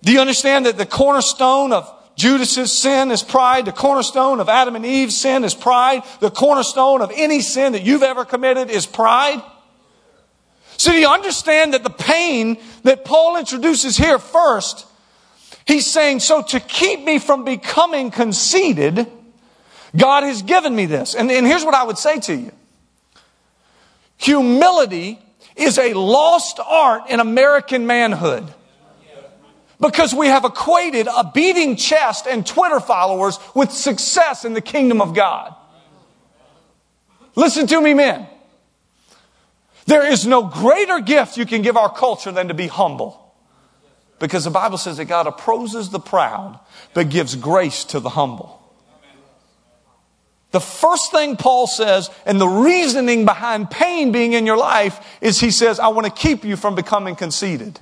[0.03, 3.67] Do you understand that the cornerstone of Judas's sin is pride.
[3.67, 6.03] The cornerstone of Adam and Eve's sin is pride.
[6.21, 9.43] The cornerstone of any sin that you've ever committed is pride.
[10.79, 14.87] So do you understand that the pain that Paul introduces here first,
[15.67, 19.07] he's saying, so to keep me from becoming conceited,
[19.97, 21.15] God has given me this.
[21.15, 22.53] And, and here's what I would say to you.
[24.19, 25.19] Humility
[25.55, 28.47] is a lost art in American manhood.
[29.79, 35.01] Because we have equated a beating chest and Twitter followers with success in the kingdom
[35.01, 35.55] of God.
[37.35, 38.27] Listen to me, men.
[39.85, 43.23] There is no greater gift you can give our culture than to be humble.
[44.19, 46.59] Because the Bible says that God opposes the proud,
[46.95, 48.62] but gives grace to the humble.
[50.53, 55.39] The first thing Paul says, and the reasoning behind pain being in your life, is
[55.39, 57.79] he says, I want to keep you from becoming conceited.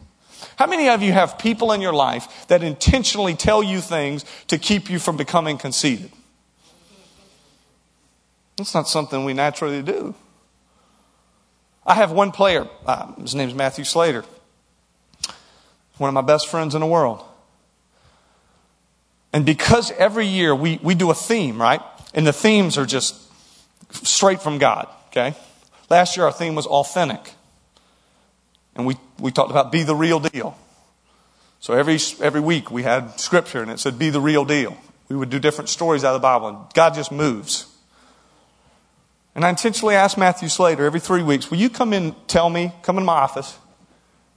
[0.56, 4.58] How many of you have people in your life that intentionally tell you things to
[4.58, 6.10] keep you from becoming conceited?
[8.56, 10.14] That's not something we naturally do.
[11.86, 14.24] I have one player, uh, his name is Matthew Slater,
[15.98, 17.22] one of my best friends in the world.
[19.32, 21.80] And because every year we, we do a theme, right?
[22.14, 23.16] And the themes are just
[23.90, 25.34] straight from God, okay?
[25.90, 27.32] Last year our theme was authentic.
[28.76, 30.56] And we, we talked about be the real deal.
[31.60, 34.76] So every, every week we had scripture and it said be the real deal.
[35.08, 37.66] We would do different stories out of the Bible and God just moves.
[39.34, 42.72] And I intentionally asked Matthew Slater every three weeks, will you come in, tell me,
[42.82, 43.56] come in my office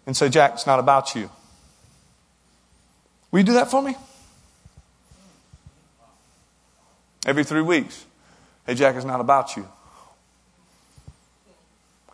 [0.05, 1.29] and say, Jack, it's not about you.
[3.31, 3.95] Will you do that for me?
[7.25, 8.05] Every three weeks.
[8.65, 9.67] Hey, Jack, it's not about you.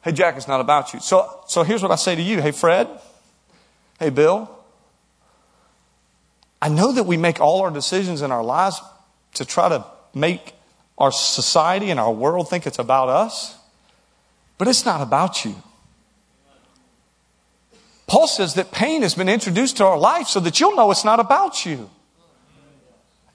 [0.03, 0.99] Hey, Jack, it's not about you.
[0.99, 2.41] So, so here's what I say to you.
[2.41, 2.89] Hey, Fred.
[3.99, 4.49] Hey, Bill.
[6.61, 8.81] I know that we make all our decisions in our lives
[9.35, 10.53] to try to make
[10.97, 13.55] our society and our world think it's about us,
[14.57, 15.55] but it's not about you.
[18.05, 21.05] Paul says that pain has been introduced to our life so that you'll know it's
[21.05, 21.89] not about you.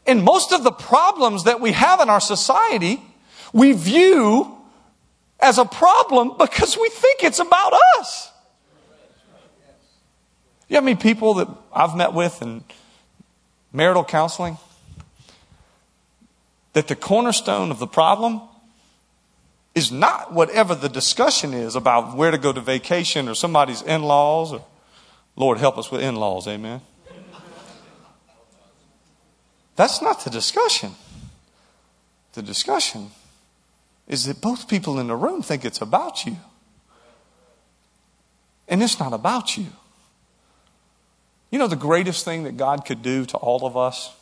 [0.07, 3.01] And most of the problems that we have in our society,
[3.53, 4.58] we view
[5.41, 8.33] as a problem because we think it's about us.
[10.69, 12.65] You have many people that I've met with in
[13.73, 14.59] marital counseling
[16.75, 18.43] that the cornerstone of the problem
[19.75, 24.03] is not whatever the discussion is about where to go to vacation or somebody's in
[24.03, 24.65] laws or
[25.37, 26.81] Lord help us with in laws, amen.
[29.77, 30.93] That's not the discussion.
[32.33, 33.13] The discussion
[34.09, 36.37] is that both people in the room think it's about you.
[38.67, 39.67] And it's not about you.
[41.51, 44.15] You know, the greatest thing that God could do to all of us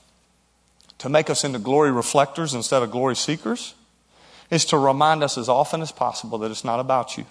[0.99, 3.75] to make us into glory reflectors instead of glory seekers
[4.51, 7.27] is to remind us as often as possible that it's not about you.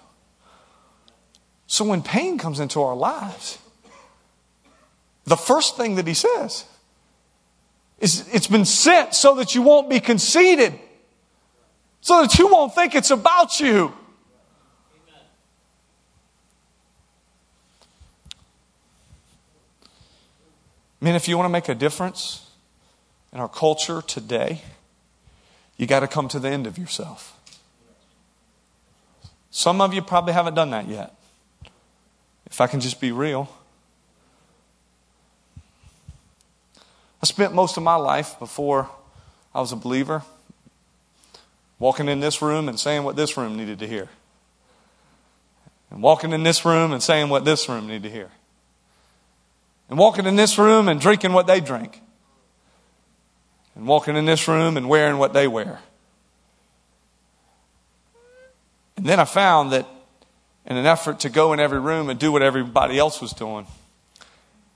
[1.68, 3.58] So when pain comes into our lives,
[5.24, 6.66] the first thing that he says
[8.00, 10.78] is it's been sent so that you won't be conceited,
[12.06, 13.92] so that you won't think it's about you.
[21.02, 22.48] I mean, if you want to make a difference
[23.34, 24.62] in our culture today,
[25.78, 27.40] you got to come to the end of yourself.
[29.50, 31.16] Some of you probably haven't done that yet.
[32.46, 33.50] If I can just be real.
[37.20, 38.92] I spent most of my life before
[39.56, 40.22] I was a believer
[41.80, 44.10] walking in this room and saying what this room needed to hear.
[45.92, 48.32] And walking in this room and saying what this room needed to hear.
[49.90, 52.02] And walking in this room and drinking what they drink
[53.76, 55.80] and walking in this room and wearing what they wear.
[58.98, 59.86] And then I found that
[60.66, 63.68] in an effort to go in every room and do what everybody else was doing,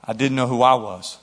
[0.03, 1.17] I didn't know who I was.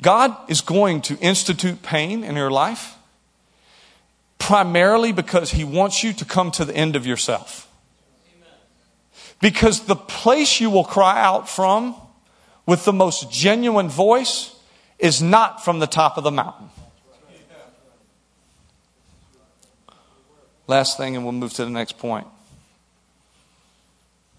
[0.00, 2.97] God is going to institute pain in your life
[4.48, 7.70] primarily because He wants you to come to the end of yourself.
[9.42, 11.94] Because the place you will cry out from
[12.64, 14.58] with the most genuine voice
[14.98, 16.70] is not from the top of the mountain.
[20.66, 22.26] Last thing, and we'll move to the next point.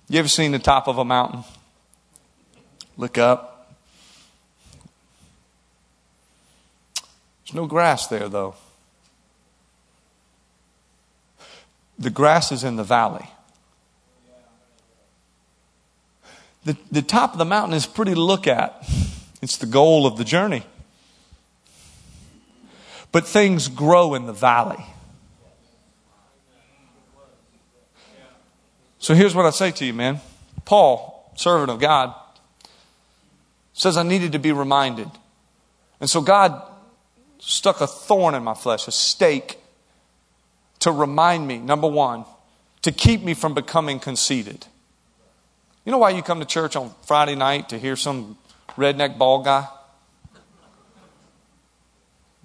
[0.09, 1.43] You ever seen the top of a mountain?
[2.97, 3.75] Look up.
[7.45, 8.55] There's no grass there, though.
[11.99, 13.29] The grass is in the valley.
[16.63, 18.87] The, the top of the mountain is pretty to look at.
[19.41, 20.63] It's the goal of the journey.
[23.11, 24.83] But things grow in the valley.
[28.99, 30.19] So here's what I say to you, man.
[30.65, 32.13] Paul, servant of God,
[33.73, 35.09] says I needed to be reminded.
[36.01, 36.61] And so God
[37.39, 39.58] stuck a thorn in my flesh, a stake,
[40.79, 42.25] to remind me, number one,
[42.81, 44.65] to keep me from becoming conceited.
[45.85, 48.37] You know why you come to church on Friday night to hear some
[48.77, 49.67] redneck bald guy?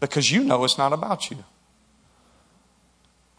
[0.01, 1.45] Because you know it's not about you.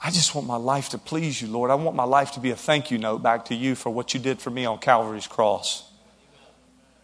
[0.01, 1.71] I just want my life to please you, Lord.
[1.71, 4.13] I want my life to be a thank you note back to you for what
[4.13, 5.89] you did for me on Calvary's cross.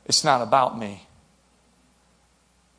[0.05, 1.07] It's not about me.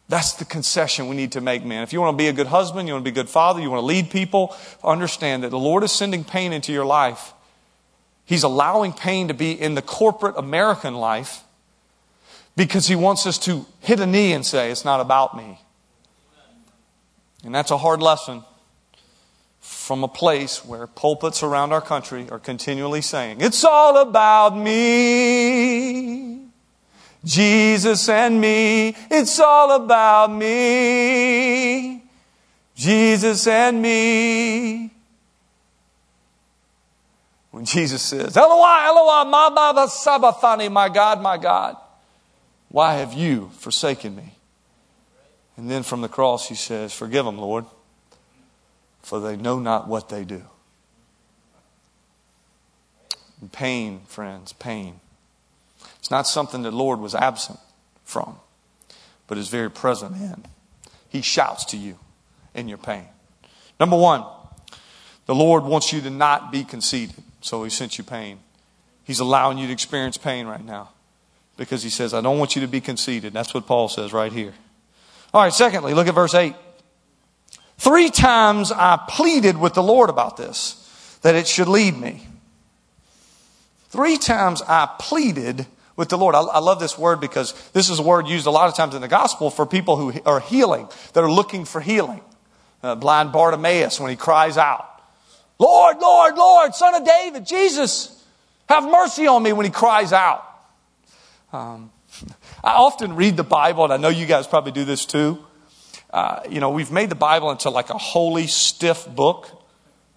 [0.09, 1.83] That's the concession we need to make, man.
[1.83, 3.61] If you want to be a good husband, you want to be a good father,
[3.61, 7.33] you want to lead people, understand that the Lord is sending pain into your life.
[8.25, 11.43] He's allowing pain to be in the corporate American life
[12.57, 15.59] because he wants us to hit a knee and say, It's not about me.
[17.45, 18.45] And that's a hard lesson
[19.61, 26.32] from a place where pulpits around our country are continually saying, It's all about me.
[27.25, 28.97] Jesus and me.
[29.11, 32.03] It's all about me.
[32.75, 34.91] Jesus and me.
[37.53, 41.77] When Jesus says, Eloi, Eloi, ma baba sabachthani, my God, my God.
[42.71, 44.33] Why have you forsaken me?
[45.57, 47.67] And then from the cross, he says, Forgive them, Lord,
[49.03, 50.43] for they know not what they do.
[53.43, 55.01] And pain, friends, pain.
[56.03, 57.61] It's not something the Lord was absent
[58.03, 58.41] from,
[59.29, 60.45] but is very present in.
[61.09, 61.97] He shouts to you
[62.57, 63.05] in your pain.
[63.79, 64.25] Number one,
[65.27, 68.41] the Lord wants you to not be conceited, so He sent you pain.
[69.05, 70.89] He's allowing you to experience pain right now
[71.57, 73.33] because he says, I don't want you to be conceited.
[73.33, 74.55] That's what Paul says right here.
[75.33, 76.57] All right, secondly, look at verse 8.
[77.79, 82.27] Three times I pleaded with the Lord about this, that it should lead me.
[83.91, 85.67] Three times I pleaded
[85.97, 86.35] with the Lord.
[86.35, 88.95] I, I, love this word because this is a word used a lot of times
[88.95, 92.21] in the gospel for people who are healing, that are looking for healing.
[92.83, 94.89] Uh, blind Bartimaeus, when he cries out,
[95.59, 98.25] Lord, Lord, Lord, son of David, Jesus,
[98.69, 100.45] have mercy on me when he cries out.
[101.53, 101.93] Um,
[102.65, 105.39] I often read the Bible, and I know you guys probably do this too.
[106.13, 109.49] Uh, you know, we've made the Bible into like a holy, stiff book.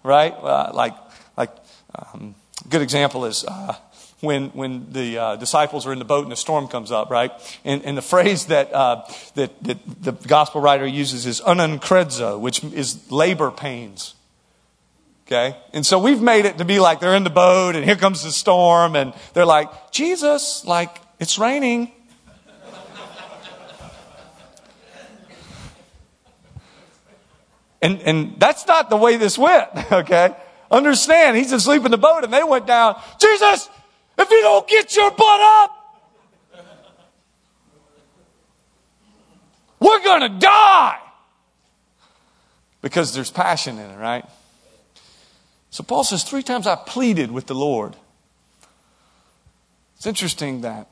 [0.02, 0.32] right?
[0.32, 0.94] Uh, like,
[1.36, 1.50] like,
[1.94, 2.34] um,
[2.68, 3.74] good example is uh,
[4.26, 7.32] when when the uh, disciples are in the boat and the storm comes up, right?
[7.64, 9.04] And, and the phrase that, uh,
[9.34, 14.16] that that the gospel writer uses is ununcredzo, which is labor pains.
[15.26, 15.56] Okay?
[15.72, 18.22] And so we've made it to be like they're in the boat and here comes
[18.22, 21.90] the storm and they're like, Jesus, like, it's raining.
[27.82, 30.36] and, and that's not the way this went, okay?
[30.70, 33.68] Understand, he's asleep in the boat and they went down, Jesus,
[34.18, 35.70] if you don't get your butt up,
[39.80, 40.98] we're gonna die.
[42.82, 44.24] Because there's passion in it, right?
[45.70, 47.96] So Paul says, Three times I pleaded with the Lord.
[49.96, 50.88] It's interesting that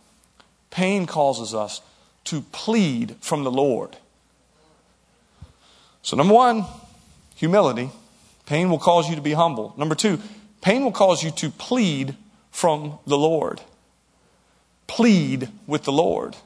[0.70, 1.80] pain causes us
[2.24, 3.96] to plead from the Lord.
[6.02, 6.64] So, number one,
[7.36, 7.90] humility.
[8.46, 9.72] Pain will cause you to be humble.
[9.76, 10.20] Number two,
[10.60, 12.14] pain will cause you to plead
[12.54, 13.60] from the Lord.
[14.86, 16.36] Plead with the Lord.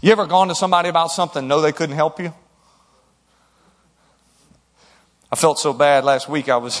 [0.00, 2.32] You ever gone to somebody about something, know they couldn't help you?
[5.32, 6.48] I felt so bad last week.
[6.48, 6.80] I was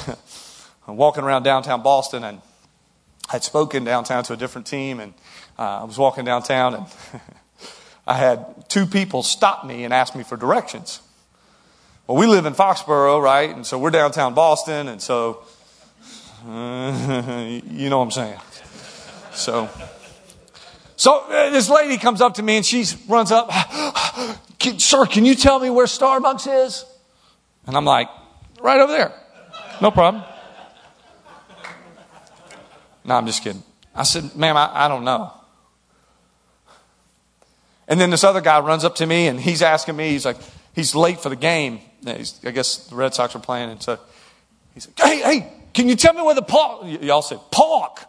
[0.86, 2.40] walking around downtown Boston and
[3.32, 5.12] I'd spoken downtown to a different team and
[5.58, 6.86] uh, I was walking downtown and
[8.06, 11.00] I had two people stop me and ask me for directions.
[12.06, 13.50] Well, we live in Foxborough, right?
[13.50, 15.42] And so we're downtown Boston and so,
[16.46, 18.38] uh, you know what I'm saying.
[19.32, 19.68] So,
[20.96, 23.50] so uh, this lady comes up to me and she runs up,
[24.78, 26.84] Sir, can you tell me where Starbucks is?
[27.66, 28.08] And I'm like,
[28.64, 29.12] Right over there.
[29.82, 30.24] No problem.
[33.04, 33.62] No, I'm just kidding.
[33.94, 35.30] I said, ma'am, I, I don't know.
[37.86, 40.38] And then this other guy runs up to me and he's asking me, he's like,
[40.74, 41.80] he's late for the game.
[42.06, 43.68] I guess the Red Sox are playing.
[43.68, 43.98] And so
[44.72, 46.82] he's like, hey, hey, can you tell me where the park?
[47.02, 48.06] Y'all say park.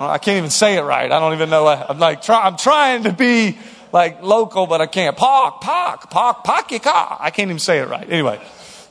[0.00, 1.10] Well, I can't even say it right.
[1.10, 1.66] I don't even know.
[1.66, 3.58] I'm like, try, I'm trying to be
[3.92, 5.16] like local, but I can't.
[5.16, 7.16] Park, park, park, park your car.
[7.18, 8.08] I can't even say it right.
[8.08, 8.40] Anyway.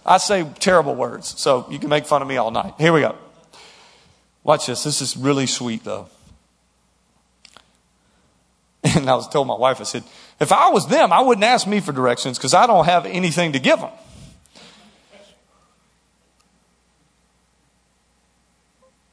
[0.08, 2.76] I say terrible words, so you can make fun of me all night.
[2.78, 3.18] Here we go.
[4.42, 4.86] Watch this.
[4.86, 6.08] This is really sweet, though.
[8.96, 10.04] And I was told my wife, I said,
[10.40, 13.52] if I was them, I wouldn't ask me for directions because I don't have anything
[13.52, 13.92] to give them.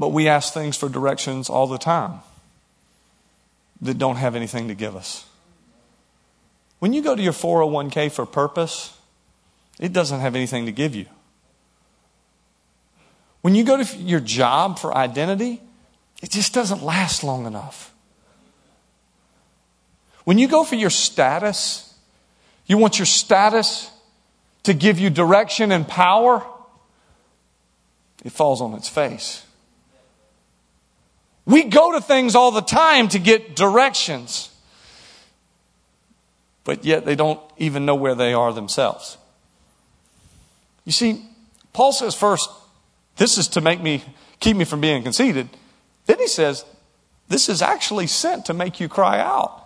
[0.05, 2.21] But we ask things for directions all the time
[3.81, 5.25] that don't have anything to give us.
[6.79, 8.95] When you go to your 401k for purpose,
[9.81, 11.07] it doesn't have anything to give you.
[13.41, 15.63] When you go to your job for identity,
[16.23, 17.91] it just doesn't last long enough.
[20.25, 21.95] When you go for your status,
[22.67, 23.91] you want your status
[24.65, 26.45] to give you direction and power,
[28.23, 29.47] it falls on its face.
[31.47, 34.51] We go to things all the time to get directions,
[36.65, 39.19] but yet they don't even know where they are themselves.
[40.85, 41.25] You see,
[41.73, 42.49] Paul says first,
[43.17, 44.03] this is to make me,
[44.41, 45.49] keep me from being conceited.
[46.07, 46.65] Then he says,
[47.29, 49.63] this is actually sent to make you cry out.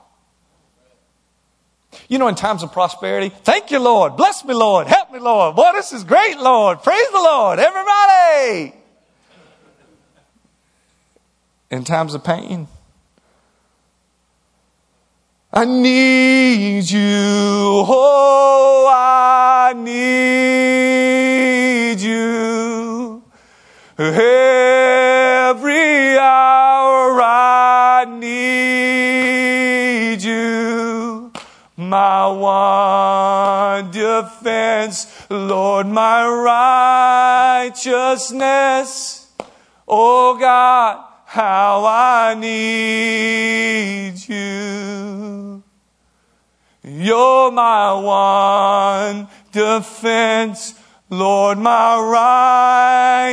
[2.09, 4.16] You know, in times of prosperity, thank you, Lord.
[4.16, 4.87] Bless me, Lord.
[4.87, 5.57] Help me, Lord.
[5.57, 6.83] Boy, this is great, Lord.
[6.83, 7.59] Praise the Lord.
[7.59, 8.78] Everybody.
[11.71, 12.66] In times of pain,
[15.53, 17.85] I need you.
[17.87, 23.23] Oh, I need you.
[23.99, 24.16] Every
[26.16, 31.31] hour I need you.
[31.77, 36.25] My one defense, Lord, my
[37.66, 39.27] righteousness.
[39.87, 45.62] Oh God, how I need you.
[46.83, 50.72] You're my one defense,
[51.11, 52.01] Lord, my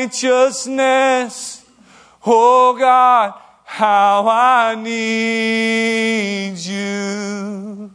[0.01, 1.65] righteousness.
[2.25, 3.33] Oh God,
[3.63, 7.91] how I need you.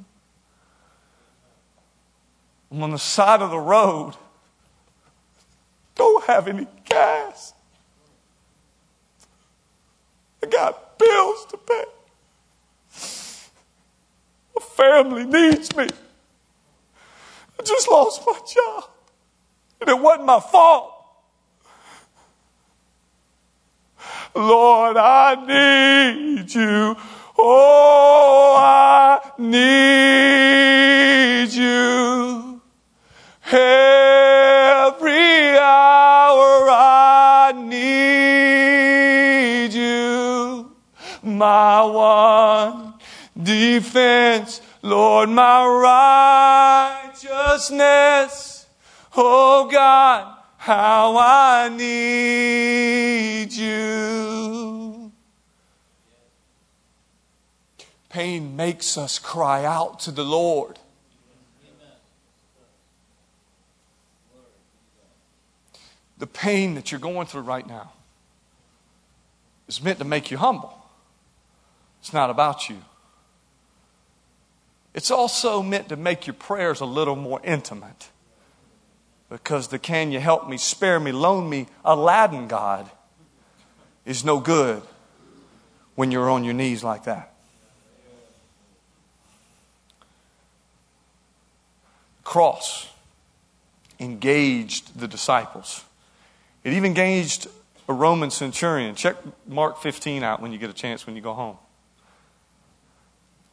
[2.73, 4.15] I'm on the side of the road.
[5.95, 7.50] Don't have any gas.
[10.43, 11.85] I got bills to pay.
[14.57, 15.89] My family needs me.
[17.59, 18.85] I just lost my job.
[19.81, 20.95] And it wasn't my fault.
[24.35, 25.37] Lord, I
[26.37, 26.97] need you.
[27.39, 32.61] Oh, I need you.
[33.47, 34.60] Every
[41.41, 42.95] my one
[43.43, 45.67] defense, Lord, my
[47.17, 48.67] righteousness.
[49.17, 55.11] Oh God, how I need you.
[58.11, 60.79] Pain makes us cry out to the Lord.
[66.19, 67.93] The pain that you're going through right now
[69.69, 70.80] is meant to make you humble.
[72.11, 72.79] It's not about you.
[74.95, 78.09] It's also meant to make your prayers a little more intimate.
[79.29, 82.91] Because the can you help me, spare me, loan me Aladdin God
[84.05, 84.83] is no good
[85.95, 87.33] when you're on your knees like that.
[92.25, 92.89] Cross
[94.01, 95.85] engaged the disciples.
[96.65, 97.47] It even engaged
[97.89, 98.97] a Roman centurion.
[98.97, 99.15] Check
[99.47, 101.57] Mark 15 out when you get a chance when you go home.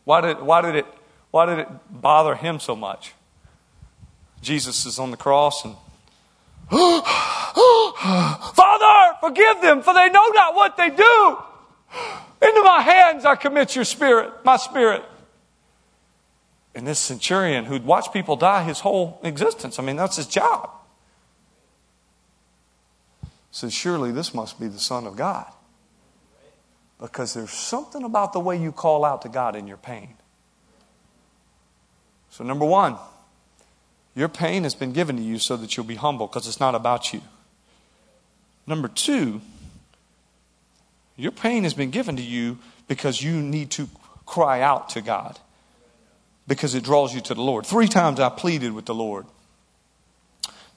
[0.08, 0.86] Why did, why did, it,
[1.32, 3.14] why did it bother him so much?
[4.42, 5.76] Jesus is on the cross and,
[8.56, 11.38] Father, forgive them, for they know not what they do.
[12.42, 15.04] Into my hands I commit your spirit, my spirit.
[16.74, 20.70] And this centurion who'd watched people die his whole existence, I mean, that's his job
[23.58, 25.52] says, Surely this must be the Son of God.
[27.00, 30.16] Because there's something about the way you call out to God in your pain.
[32.30, 32.98] So, number one,
[34.16, 36.74] your pain has been given to you so that you'll be humble because it's not
[36.74, 37.22] about you.
[38.66, 39.42] Number two,
[41.16, 43.88] your pain has been given to you because you need to
[44.26, 45.40] cry out to God
[46.48, 47.66] because it draws you to the Lord.
[47.66, 49.26] Three times I pleaded with the Lord.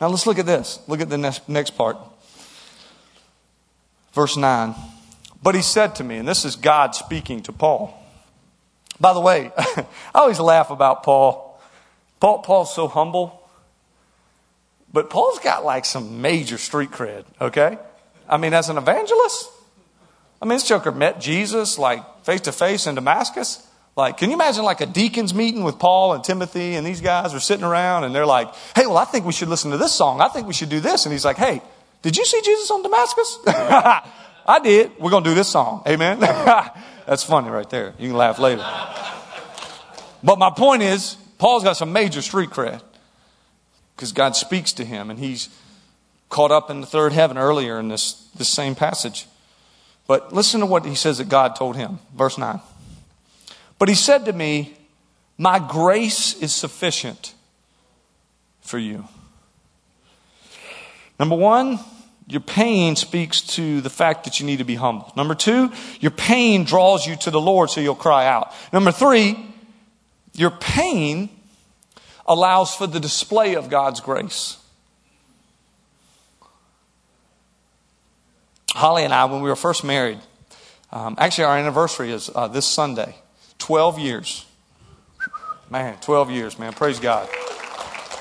[0.00, 0.78] Now let's look at this.
[0.86, 1.96] Look at the next, next part.
[4.12, 4.74] Verse 9.
[5.42, 7.96] But he said to me, and this is God speaking to Paul.
[9.00, 11.58] By the way, I always laugh about Paul.
[12.20, 12.40] Paul.
[12.40, 13.48] Paul's so humble.
[14.92, 17.78] But Paul's got like some major street cred, okay?
[18.28, 19.48] I mean, as an evangelist,
[20.42, 23.66] I mean, this joker met Jesus like face to face in Damascus.
[23.96, 27.34] Like, can you imagine like a deacon's meeting with Paul and Timothy and these guys
[27.34, 29.92] are sitting around and they're like, hey, well, I think we should listen to this
[29.92, 30.20] song.
[30.20, 31.06] I think we should do this.
[31.06, 31.60] And he's like, hey,
[32.02, 33.38] did you see Jesus on Damascus?
[34.50, 34.90] I did.
[34.98, 35.84] We're going to do this song.
[35.86, 36.18] Amen.
[37.06, 37.94] That's funny right there.
[38.00, 38.66] You can laugh later.
[40.24, 42.82] But my point is, Paul's got some major street cred
[43.94, 45.50] because God speaks to him and he's
[46.30, 49.28] caught up in the third heaven earlier in this, this same passage.
[50.08, 52.00] But listen to what he says that God told him.
[52.16, 52.60] Verse 9.
[53.78, 54.76] But he said to me,
[55.38, 57.34] My grace is sufficient
[58.62, 59.04] for you.
[61.20, 61.78] Number one,
[62.30, 65.12] your pain speaks to the fact that you need to be humble.
[65.16, 68.52] Number two, your pain draws you to the Lord so you'll cry out.
[68.72, 69.36] Number three,
[70.34, 71.28] your pain
[72.26, 74.58] allows for the display of God's grace.
[78.70, 80.20] Holly and I, when we were first married,
[80.92, 83.16] um, actually, our anniversary is uh, this Sunday
[83.58, 84.46] 12 years.
[85.68, 86.72] Man, 12 years, man.
[86.72, 87.28] Praise God.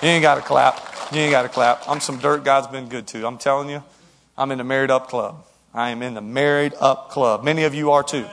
[0.01, 0.79] You ain't got to clap.
[1.11, 1.87] You ain't got to clap.
[1.87, 3.25] I'm some dirt God's been good to.
[3.25, 3.83] I'm telling you,
[4.39, 5.43] I'm in the married up club.
[5.73, 7.43] I am in the married up club.
[7.43, 8.25] Many of you are too.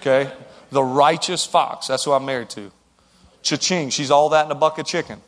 [0.00, 0.32] Okay?
[0.70, 1.86] The righteous fox.
[1.86, 2.72] That's who I'm married to.
[3.42, 3.90] Cha-ching.
[3.90, 5.20] She's all that in a bucket of chicken.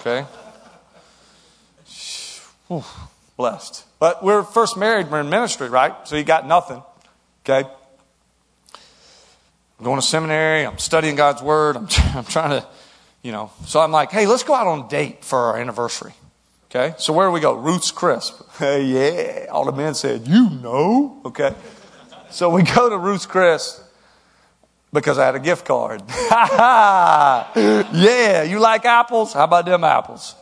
[0.00, 0.26] Okay?
[2.66, 2.84] Whew,
[3.36, 3.84] blessed.
[4.00, 5.94] But we're first married, we're in ministry, right?
[6.08, 6.82] So you got nothing.
[7.44, 7.68] Okay?
[9.78, 10.66] I'm going to seminary.
[10.66, 11.76] I'm studying God's word.
[11.76, 12.66] I'm, I'm trying to
[13.22, 13.50] you know.
[13.66, 16.12] So I'm like, hey, let's go out on a date for our anniversary.
[16.74, 17.52] Okay, so where do we go?
[17.52, 18.32] Ruth's Chris.
[18.58, 18.84] Hey,
[19.44, 19.50] yeah.
[19.50, 21.20] All the men said, you know.
[21.26, 21.54] Okay.
[22.30, 23.84] So we go to Ruth's Chris
[24.90, 26.02] because I had a gift card.
[27.52, 29.34] yeah, you like apples?
[29.34, 30.34] How about them apples?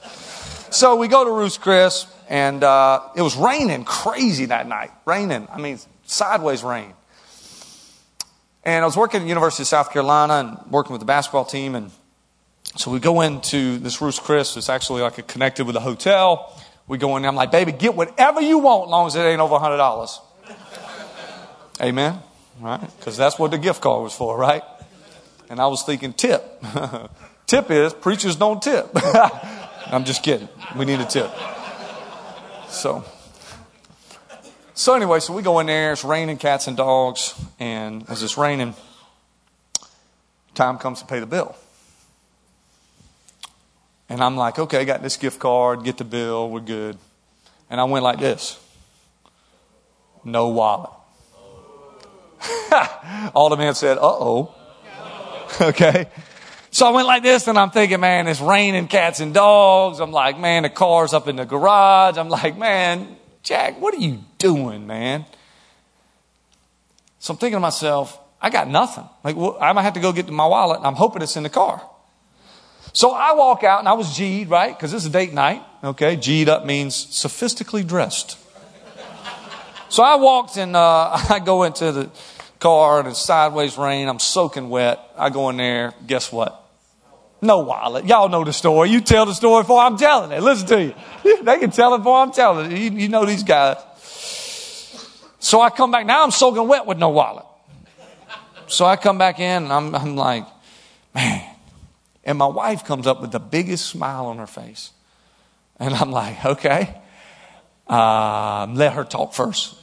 [0.70, 4.92] So we go to Ruth's Chris, and uh, it was raining crazy that night.
[5.06, 5.48] Raining.
[5.50, 6.94] I mean, sideways rain.
[8.62, 11.44] And I was working at the University of South Carolina and working with the basketball
[11.44, 11.90] team, and
[12.76, 14.56] so we go into this Ruth's Chris.
[14.56, 16.56] It's actually like a connected with a hotel.
[16.86, 17.28] We go in there.
[17.28, 20.20] I'm like, baby, get whatever you want, as long as it ain't over hundred dollars.
[21.80, 22.20] Amen.
[22.60, 22.80] Right?
[22.98, 24.62] Because that's what the gift card was for, right?
[25.48, 26.62] And I was thinking tip.
[27.46, 28.90] tip is preachers don't tip.
[29.86, 30.48] I'm just kidding.
[30.76, 31.30] We need a tip.
[32.68, 33.04] So,
[34.74, 35.92] so anyway, so we go in there.
[35.92, 38.74] It's raining cats and dogs, and as it's raining,
[40.54, 41.56] time comes to pay the bill.
[44.10, 46.98] And I'm like, okay, got this gift card, get the bill, we're good.
[47.70, 48.58] And I went like this
[50.24, 50.90] no wallet.
[53.34, 54.54] All the men said, uh oh.
[55.60, 56.08] okay.
[56.70, 60.00] So I went like this and I'm thinking, man, it's raining cats and dogs.
[60.00, 62.18] I'm like, man, the car's up in the garage.
[62.18, 65.24] I'm like, man, Jack, what are you doing, man?
[67.18, 69.08] So I'm thinking to myself, I got nothing.
[69.24, 71.50] Like, well, I might have to go get my wallet I'm hoping it's in the
[71.50, 71.82] car.
[72.92, 74.76] So I walk out and I was G'd, right?
[74.76, 75.62] Because this is date night.
[75.82, 76.16] Okay.
[76.16, 78.36] G'd up means sophistically dressed.
[79.88, 82.10] So I walked and uh, I go into the
[82.58, 84.08] car and it's sideways rain.
[84.08, 85.00] I'm soaking wet.
[85.16, 85.94] I go in there.
[86.06, 86.56] Guess what?
[87.42, 88.04] No wallet.
[88.04, 88.90] Y'all know the story.
[88.90, 90.42] You tell the story before I'm telling it.
[90.42, 90.94] Listen to you.
[91.42, 92.78] They can tell it before I'm telling it.
[92.78, 93.78] You, you know these guys.
[95.38, 96.04] So I come back.
[96.04, 97.46] Now I'm soaking wet with no wallet.
[98.66, 100.46] So I come back in and I'm, I'm like,
[101.14, 101.49] man.
[102.24, 104.90] And my wife comes up with the biggest smile on her face.
[105.78, 107.00] And I'm like, okay,
[107.86, 109.76] uh, let her talk first.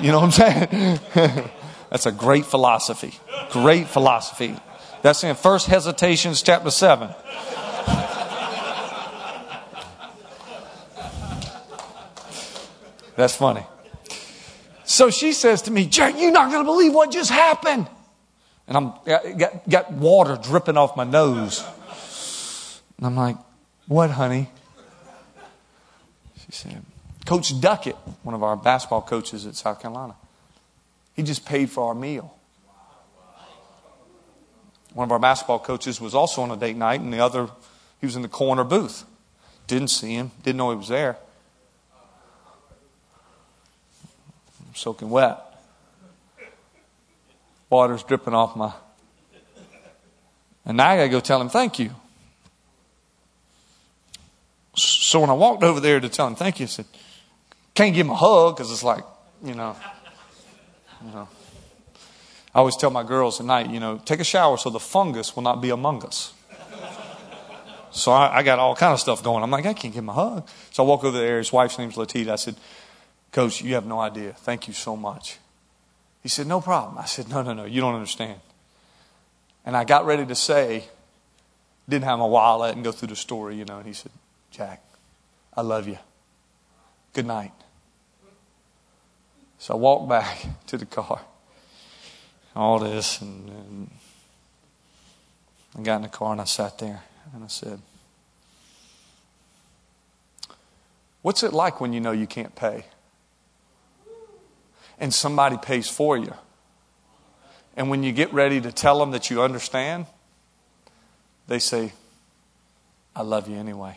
[0.00, 1.00] You know what I'm saying?
[1.90, 3.14] That's a great philosophy.
[3.50, 4.56] Great philosophy.
[5.02, 7.08] That's in First Hesitations chapter 7.
[13.16, 13.66] That's funny.
[14.84, 17.88] So she says to me, you're not going to believe what just happened.
[18.72, 21.62] And I'm got, got water dripping off my nose.
[22.96, 23.36] And I'm like,
[23.86, 24.48] what, honey?
[26.38, 26.82] She said,
[27.26, 30.14] Coach Duckett, one of our basketball coaches at South Carolina,
[31.12, 32.34] he just paid for our meal.
[34.94, 37.50] One of our basketball coaches was also on a date night, and the other,
[38.00, 39.04] he was in the corner booth.
[39.66, 41.18] Didn't see him, didn't know he was there.
[44.66, 45.51] I'm soaking wet.
[47.72, 48.70] Water's dripping off my.
[50.66, 51.90] And now I got to go tell him thank you.
[54.76, 56.84] So when I walked over there to tell him thank you, I said,
[57.74, 59.04] can't give him a hug because it's like,
[59.42, 59.74] you know,
[61.02, 61.28] you know.
[62.54, 65.34] I always tell my girls at night, you know, take a shower so the fungus
[65.34, 66.34] will not be among us.
[67.90, 69.42] So I, I, got all kind of stuff going.
[69.42, 70.46] I'm like, I can't give him a hug.
[70.72, 71.38] So I walk over there.
[71.38, 72.32] His wife's name's Latita.
[72.32, 72.56] I said,
[73.32, 74.34] Coach, you have no idea.
[74.34, 75.38] Thank you so much.
[76.22, 76.98] He said, No problem.
[76.98, 77.64] I said, No, no, no.
[77.64, 78.40] You don't understand.
[79.64, 80.84] And I got ready to say,
[81.88, 83.78] didn't have my wallet and go through the story, you know.
[83.78, 84.12] And he said,
[84.50, 84.82] Jack,
[85.56, 85.98] I love you.
[87.12, 87.52] Good night.
[89.58, 91.20] So I walked back to the car
[92.54, 93.20] all this.
[93.20, 93.90] And, and
[95.78, 97.02] I got in the car and I sat there
[97.34, 97.80] and I said,
[101.22, 102.86] What's it like when you know you can't pay?
[105.02, 106.32] And somebody pays for you.
[107.76, 110.06] And when you get ready to tell them that you understand,
[111.48, 111.92] they say,
[113.16, 113.96] I love you anyway.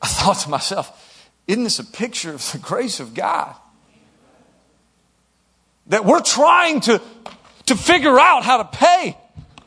[0.00, 3.54] I thought to myself, isn't this a picture of the grace of God?
[5.88, 7.02] That we're trying to,
[7.66, 9.18] to figure out how to pay.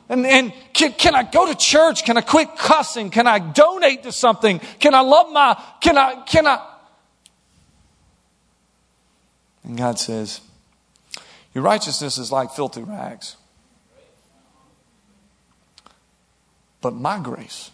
[0.10, 2.04] And, and can, can I go to church?
[2.04, 3.12] Can I quit cussing?
[3.12, 4.60] Can I donate to something?
[4.80, 6.66] Can I love my, can I, can I?
[9.64, 10.42] And God says,
[11.54, 13.38] Your righteousness is like filthy rags.
[16.82, 17.70] But my grace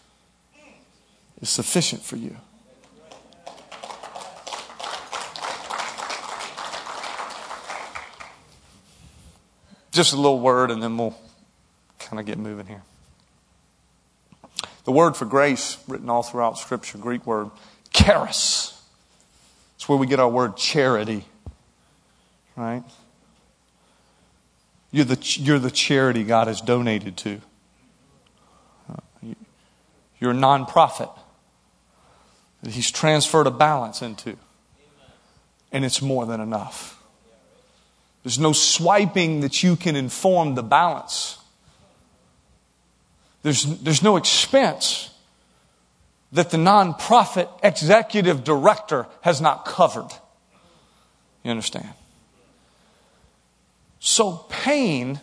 [1.40, 2.36] is sufficient for you.
[9.92, 11.16] Just a little word, and then we'll
[12.06, 12.84] kind of get moving here.
[14.86, 17.50] The word for grace, written all throughout Scripture, Greek word,
[17.92, 18.82] charis.
[19.76, 21.26] It's where we get our word charity,
[22.56, 22.84] right?
[24.92, 27.42] You're the, you're the charity God has donated to.
[30.20, 31.12] You're a nonprofit
[32.64, 34.38] that He's transferred a balance into.
[35.72, 37.04] And it's more than enough.
[38.24, 41.38] There's no swiping that you can inform the balance.
[43.46, 45.12] There's, there's no expense
[46.32, 50.10] that the nonprofit executive director has not covered.
[51.44, 51.90] You understand?
[54.00, 55.22] So pain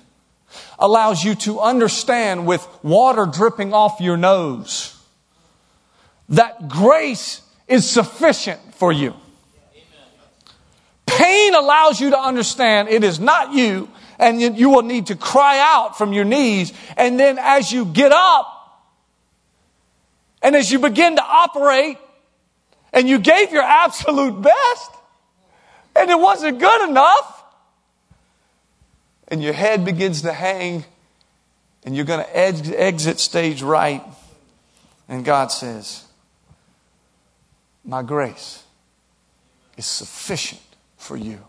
[0.79, 4.97] allows you to understand with water dripping off your nose
[6.29, 9.17] that grace is sufficient for you.
[11.07, 13.89] Pain allows you to understand it is not you,
[14.23, 16.73] and you will need to cry out from your knees.
[16.97, 18.49] And then as you get up,
[20.43, 21.99] and as you begin to operate,
[22.93, 24.91] and you gave your absolute best,
[25.97, 27.45] and it wasn't good enough,
[29.27, 30.85] and your head begins to hang,
[31.85, 34.05] and you're going to exit stage right,
[35.09, 36.05] and God says,
[37.85, 38.63] My grace
[39.77, 40.63] is sufficient
[40.97, 41.41] for you.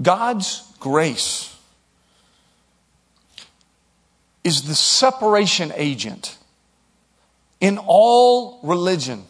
[0.00, 1.56] God's grace
[4.44, 6.38] is the separation agent
[7.60, 9.24] in all religion.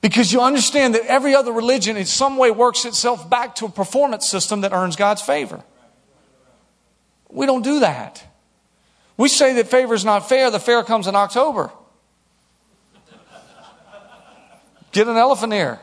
[0.00, 3.68] Because you understand that every other religion in some way works itself back to a
[3.68, 5.64] performance system that earns God's favor.
[7.30, 8.24] We don't do that.
[9.16, 11.72] We say that favor is not fair, the fair comes in October.
[14.92, 15.80] Get an elephant ear.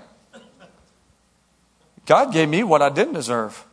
[2.05, 3.65] God gave me what I didn't deserve.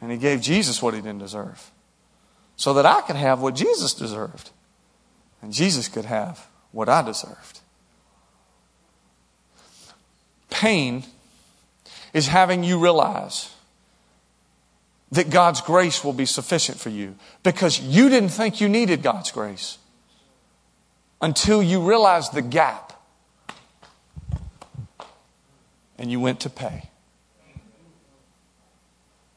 [0.00, 1.70] And He gave Jesus what He didn't deserve.
[2.56, 4.50] So that I could have what Jesus deserved.
[5.40, 7.60] And Jesus could have what I deserved.
[10.50, 11.04] Pain
[12.12, 13.50] is having you realize
[15.10, 19.30] that God's grace will be sufficient for you because you didn't think you needed God's
[19.30, 19.78] grace
[21.20, 22.91] until you realized the gap
[25.98, 26.88] and you went to pay.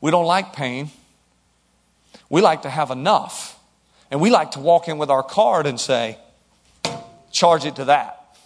[0.01, 0.91] We don't like pain.
[2.29, 3.59] We like to have enough.
[4.11, 6.17] And we like to walk in with our card and say,
[7.31, 8.37] charge it to that.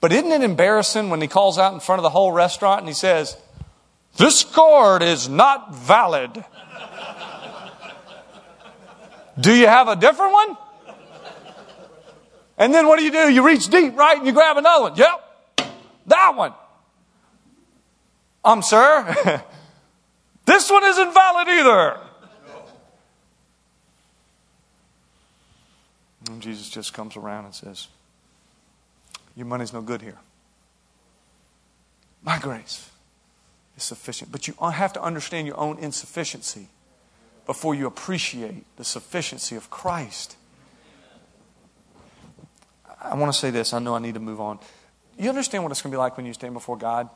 [0.00, 2.88] But isn't it embarrassing when he calls out in front of the whole restaurant and
[2.88, 3.36] he says,
[4.16, 6.32] This card is not valid?
[9.40, 10.56] Do you have a different one?
[12.56, 13.32] And then what do you do?
[13.32, 14.18] You reach deep, right?
[14.18, 14.94] And you grab another one.
[14.94, 15.70] Yep,
[16.08, 16.52] that one.
[18.44, 19.42] Um, sir,
[20.46, 22.00] this one isn't valid either.
[26.30, 27.88] And Jesus just comes around and says,
[29.36, 30.18] Your money's no good here.
[32.22, 32.90] My grace
[33.76, 34.30] is sufficient.
[34.30, 36.68] But you have to understand your own insufficiency
[37.46, 40.36] before you appreciate the sufficiency of Christ.
[43.02, 43.72] I want to say this.
[43.72, 44.58] I know I need to move on.
[45.18, 47.08] You understand what it's going to be like when you stand before God?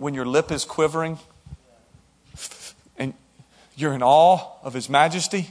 [0.00, 1.18] When your lip is quivering
[2.96, 3.12] and
[3.76, 5.50] you're in awe of His majesty?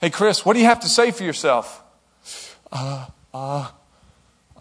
[0.00, 1.84] Hey, Chris, what do you have to say for yourself?
[2.72, 3.70] Uh, uh,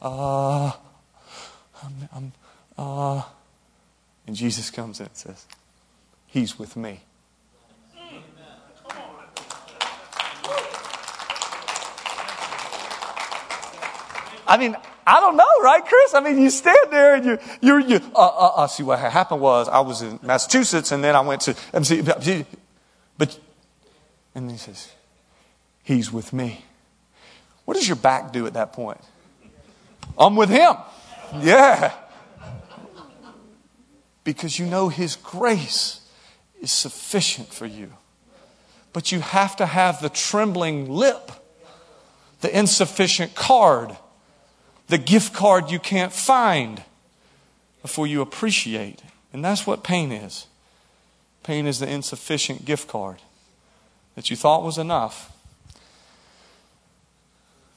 [0.02, 0.72] uh,
[1.84, 2.32] I'm, I'm,
[2.78, 3.22] uh.
[4.28, 5.46] And Jesus comes in and says,
[6.28, 7.00] He's with me.
[14.46, 14.76] I mean,
[15.10, 16.14] I don't know, right, Chris?
[16.14, 18.68] I mean, you stand there and you, you, you, uh, uh, uh.
[18.68, 22.03] See, what happened was I was in Massachusetts and then I went to MC,
[23.18, 23.39] but,
[24.36, 24.91] and he says,
[25.82, 26.64] He's with me.
[27.66, 29.01] What does your back do at that point?
[30.16, 30.76] I'm with Him.
[31.39, 31.91] Yeah.
[34.24, 36.01] Because you know His grace
[36.62, 37.93] is sufficient for you.
[38.93, 41.32] But you have to have the trembling lip,
[42.41, 43.97] the insufficient card
[44.90, 46.84] the gift card you can't find
[47.82, 49.02] before you appreciate.
[49.32, 50.48] And that's what pain is.
[51.44, 53.18] Pain is the insufficient gift card
[54.16, 55.32] that you thought was enough,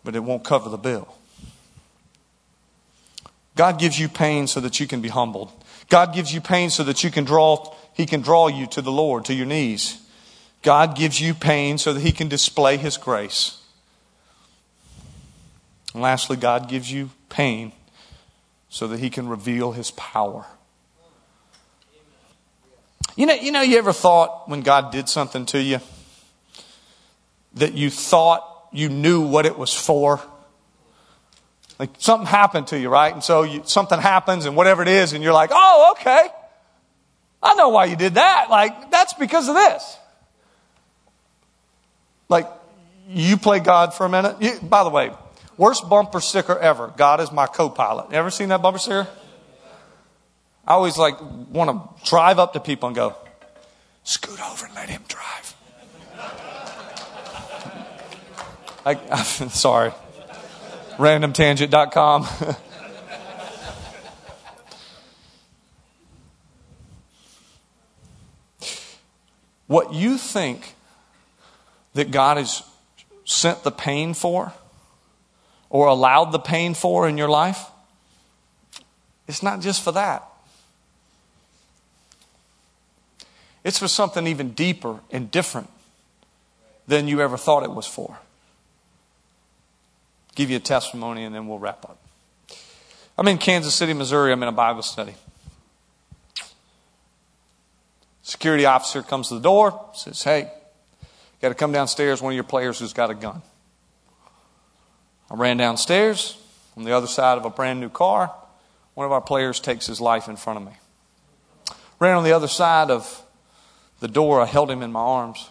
[0.03, 1.15] but it won't cover the bill.
[3.55, 5.53] God gives you pain so that you can be humbled.
[5.91, 8.91] God gives you pain so that you can draw, He can draw you to the
[8.91, 9.99] Lord, to your knees.
[10.63, 13.62] God gives you pain so that He can display His grace.
[15.93, 17.73] And lastly, God gives you pain
[18.69, 20.47] so that He can reveal His power.
[23.17, 25.81] You know, you know, you ever thought when God did something to you
[27.55, 30.21] that you thought you knew what it was for?
[31.79, 33.13] Like something happened to you, right?
[33.13, 36.29] And so you, something happens and whatever it is, and you're like, oh, okay.
[37.43, 38.49] I know why you did that.
[38.51, 39.97] Like, that's because of this.
[42.29, 42.49] Like,
[43.09, 44.37] you play God for a minute.
[44.41, 45.11] You, by the way,
[45.57, 46.93] Worst bumper sticker ever.
[46.97, 48.13] God is my co-pilot.
[48.13, 49.09] Ever seen that bumper sticker?
[50.67, 53.17] I always like want to drive up to people and go,
[54.05, 55.57] scoot over and let him drive.
[58.85, 59.93] I, I'm sorry.
[60.97, 62.25] Randomtangent.com.
[69.67, 70.75] what you think
[71.95, 72.63] that God has
[73.25, 74.53] sent the pain for
[75.73, 77.65] or allowed the pain for in your life,
[79.27, 80.23] it's not just for that.
[83.65, 85.71] It's for something even deeper and different
[86.87, 88.19] than you ever thought it was for.
[90.35, 91.99] Give you a testimony and then we'll wrap up.
[93.17, 94.31] I'm in Kansas City, Missouri.
[94.31, 95.15] I'm in a Bible study.
[98.23, 100.51] Security officer comes to the door, says, Hey,
[101.41, 102.21] got to come downstairs.
[102.21, 103.41] One of your players who's got a gun.
[105.33, 106.37] I ran downstairs
[106.77, 108.33] on the other side of a brand new car.
[108.93, 110.73] One of our players takes his life in front of me.
[111.99, 113.25] Ran on the other side of
[114.01, 114.43] the door.
[114.43, 115.49] I held him in my arms.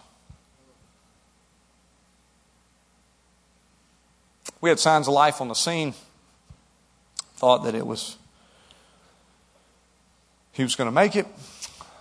[4.60, 5.94] We had signs of life on the scene.
[7.34, 8.16] Thought that it was,
[10.52, 11.26] he was going to make it.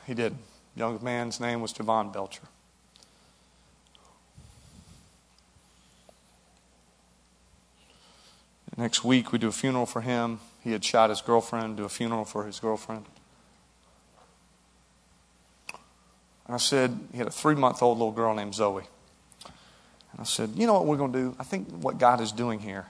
[0.06, 0.36] He did.
[0.76, 2.44] Young man's name was Jovan Belcher.
[8.78, 10.40] Next week, we do a funeral for him.
[10.64, 13.06] He had shot his girlfriend, do a funeral for his girlfriend.
[16.46, 18.84] And I said, he had a three month old little girl named Zoe.
[20.12, 21.36] And I said, you know what we're going to do?
[21.40, 22.88] I think what God is doing here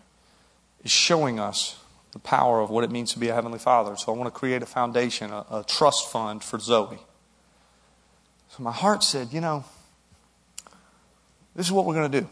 [0.84, 1.78] is showing us
[2.12, 3.96] the power of what it means to be a Heavenly Father.
[3.96, 7.00] So I want to create a foundation, a, a trust fund for Zoe.
[8.50, 9.64] So my heart said, you know,
[11.56, 12.28] this is what we're going to do.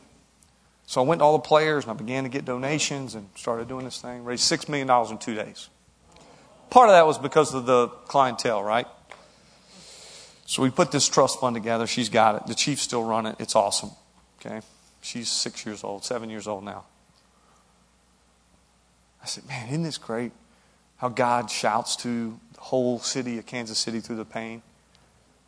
[0.90, 3.68] So I went to all the players and I began to get donations and started
[3.68, 4.24] doing this thing.
[4.24, 5.70] Raised $6 million in two days.
[6.72, 8.88] Part of that was because of the clientele, right?
[10.48, 11.86] So we put this trust fund together.
[11.86, 12.48] She's got it.
[12.48, 13.36] The chiefs still run it.
[13.38, 13.92] It's awesome.
[14.40, 14.62] Okay?
[15.02, 16.86] She's six years old, seven years old now.
[19.22, 20.32] I said, man, isn't this great?
[20.98, 24.64] How God shouts to the whole city of Kansas City through the pain.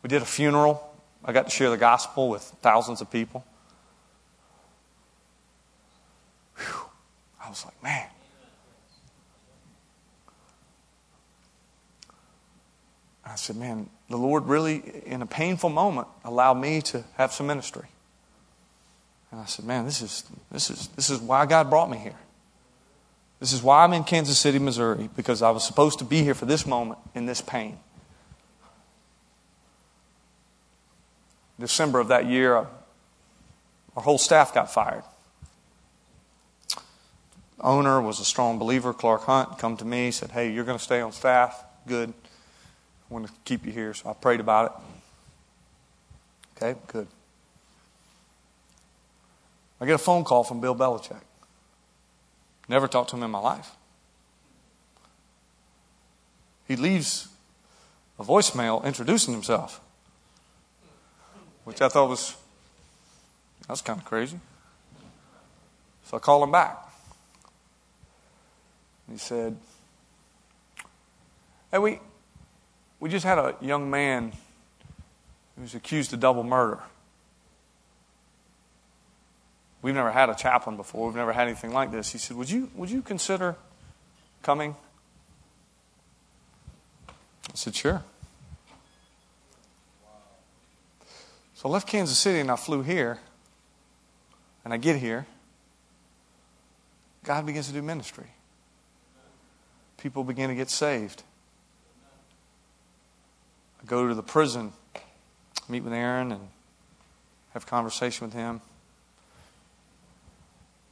[0.04, 0.88] We did a funeral.
[1.24, 3.44] I got to share the gospel with thousands of people.
[6.56, 6.86] Whew.
[7.41, 8.08] I was like, man.
[13.24, 17.46] I said, man, the Lord really, in a painful moment, allowed me to have some
[17.46, 17.86] ministry.
[19.30, 22.16] And I said, man, this is, this is, this is why God brought me here.
[23.38, 26.34] This is why I'm in Kansas City, Missouri, because I was supposed to be here
[26.34, 27.78] for this moment in this pain.
[31.60, 32.68] December of that year, our
[34.02, 35.04] whole staff got fired
[37.62, 40.82] owner was a strong believer, Clark Hunt, come to me, said, Hey, you're going to
[40.82, 41.64] stay on staff.
[41.86, 42.10] Good.
[42.10, 43.94] I want to keep you here.
[43.94, 44.66] So I prayed about
[46.58, 46.62] it.
[46.64, 47.06] Okay, good.
[49.80, 51.20] I get a phone call from Bill Belichick.
[52.68, 53.72] Never talked to him in my life.
[56.68, 57.28] He leaves
[58.18, 59.80] a voicemail introducing himself,
[61.64, 62.36] which I thought was
[63.68, 64.38] that's kind of crazy.
[66.04, 66.91] So I call him back.
[69.12, 69.56] He said,
[71.70, 72.00] Hey, we,
[72.98, 74.32] we just had a young man
[75.54, 76.80] who was accused of double murder.
[79.82, 81.08] We've never had a chaplain before.
[81.08, 82.10] We've never had anything like this.
[82.10, 83.56] He said, Would you, would you consider
[84.42, 84.76] coming?
[87.08, 88.02] I said, Sure.
[91.54, 93.18] So I left Kansas City and I flew here.
[94.64, 95.26] And I get here.
[97.24, 98.28] God begins to do ministry
[100.02, 101.22] people begin to get saved.
[103.80, 104.72] I go to the prison,
[105.68, 106.48] meet with Aaron, and
[107.54, 108.60] have conversation with him.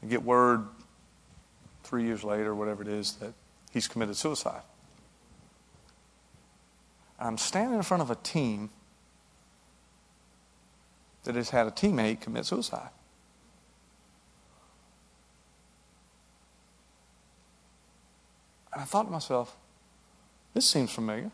[0.03, 0.65] I get word
[1.83, 3.33] three years later, whatever it is, that
[3.73, 4.63] he's committed suicide.
[7.19, 8.71] I'm standing in front of a team
[11.25, 12.91] that has had a teammate commit suicide.
[18.73, 19.57] And I thought to myself,
[20.55, 21.31] this seems familiar.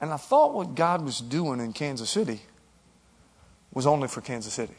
[0.00, 2.40] And I thought what God was doing in Kansas City
[3.72, 4.74] was only for Kansas City.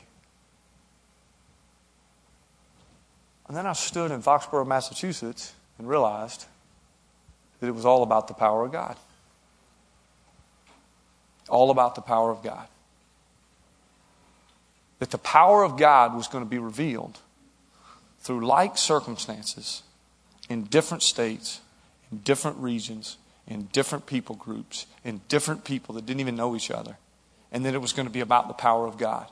[3.48, 6.46] And then I stood in Foxborough, Massachusetts, and realized
[7.60, 8.98] that it was all about the power of God.
[11.50, 12.68] All about the power of God.
[15.00, 17.20] That the power of God was going to be revealed
[18.26, 19.84] through like circumstances
[20.50, 21.62] in different states,
[22.12, 26.72] in different regions, in different people groups, in different people that didn't even know each
[26.72, 26.98] other.
[27.52, 29.28] And that it was going to be about the power of God.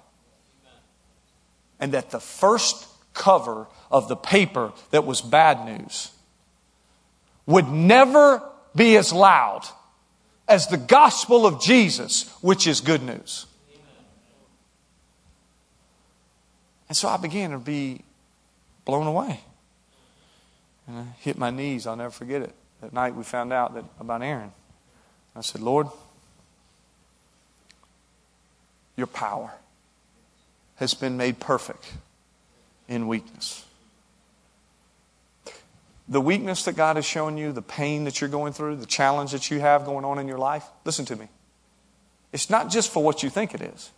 [1.79, 6.11] And that the first cover of the paper that was bad news
[7.47, 8.43] would never
[8.75, 9.67] be as loud
[10.47, 13.47] as the gospel of Jesus, which is good news.
[16.87, 18.03] And so I began to be
[18.85, 19.41] blown away.
[20.87, 21.87] And I hit my knees.
[21.87, 22.53] I'll never forget it.
[22.81, 24.51] That night we found out that about Aaron.
[25.35, 25.87] I said, Lord,
[28.95, 29.51] your power
[30.75, 31.93] has been made perfect
[32.87, 33.65] in weakness.
[36.09, 39.31] The weakness that God has shown you, the pain that you're going through, the challenge
[39.31, 41.29] that you have going on in your life, listen to me.
[42.33, 43.91] It's not just for what you think it is.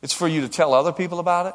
[0.00, 1.54] It's for you to tell other people about it.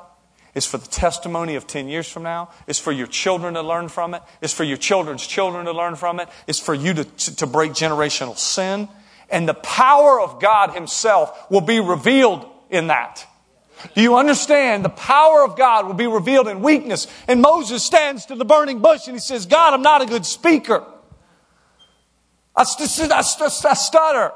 [0.55, 2.49] It's for the testimony of 10 years from now.
[2.67, 4.21] It's for your children to learn from it.
[4.41, 6.29] It's for your children's children to learn from it.
[6.45, 8.87] It's for you to, to, to break generational sin.
[9.29, 13.25] And the power of God Himself will be revealed in that.
[13.95, 14.85] Do you understand?
[14.85, 17.07] The power of God will be revealed in weakness.
[17.27, 20.25] And Moses stands to the burning bush and he says, God, I'm not a good
[20.25, 20.85] speaker.
[22.55, 24.31] I, st- I, st- I stutter.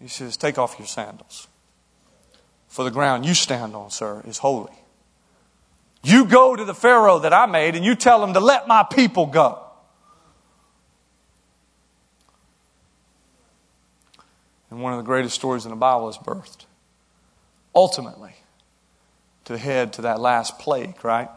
[0.00, 1.46] He says, Take off your sandals.
[2.72, 4.72] For the ground you stand on, sir, is holy.
[6.02, 8.82] You go to the Pharaoh that I made and you tell him to let my
[8.82, 9.62] people go.
[14.70, 16.64] And one of the greatest stories in the Bible is birthed.
[17.74, 18.36] Ultimately,
[19.44, 21.28] to head to that last plague, right?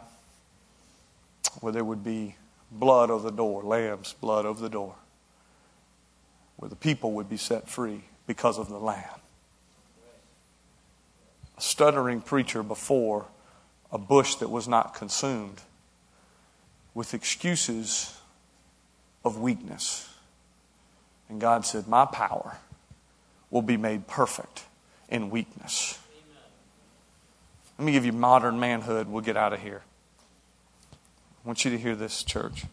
[1.60, 2.38] Where there would be
[2.72, 4.96] blood over the door, lamb's blood over the door,
[6.56, 9.20] where the people would be set free because of the lamb.
[11.66, 13.26] Stuttering preacher before
[13.91, 15.63] a bush that was not consumed
[16.93, 18.16] with excuses
[19.24, 20.07] of weakness.
[21.28, 22.57] And God said, My power
[23.49, 24.66] will be made perfect
[25.09, 25.97] in weakness.
[27.80, 29.07] Let me give you modern manhood.
[29.07, 29.82] We'll get out of here.
[30.93, 32.66] I want you to hear this, church.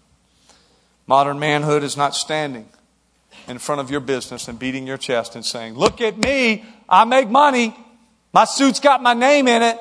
[1.06, 2.68] Modern manhood is not standing
[3.48, 7.06] in front of your business and beating your chest and saying, Look at me, I
[7.06, 7.74] make money,
[8.32, 9.78] my suit's got my name in it.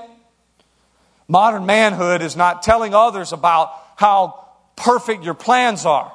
[1.28, 6.12] Modern manhood is not telling others about how perfect your plans are.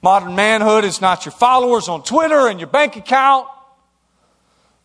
[0.00, 3.48] Modern manhood is not your followers on Twitter and your bank account.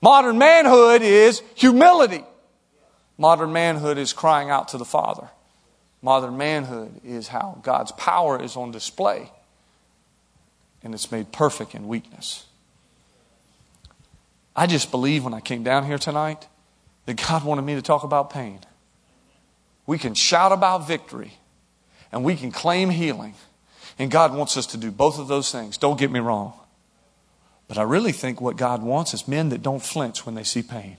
[0.02, 2.24] Modern manhood is humility.
[3.18, 5.30] Modern manhood is crying out to the Father.
[6.02, 9.32] Modern manhood is how God's power is on display
[10.84, 12.46] and it's made perfect in weakness.
[14.56, 16.48] I just believe when I came down here tonight
[17.06, 18.60] that God wanted me to talk about pain.
[19.86, 21.34] We can shout about victory
[22.12, 23.36] and we can claim healing.
[24.00, 25.78] And God wants us to do both of those things.
[25.78, 26.54] Don't get me wrong.
[27.68, 30.64] But I really think what God wants is men that don't flinch when they see
[30.64, 30.98] pain.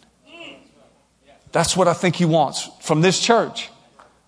[1.53, 3.71] That's what I think He wants from this church.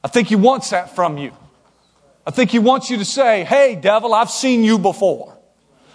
[0.02, 1.32] I think He wants that from you.
[2.26, 5.36] I think He wants you to say, Hey, devil, I've seen you before.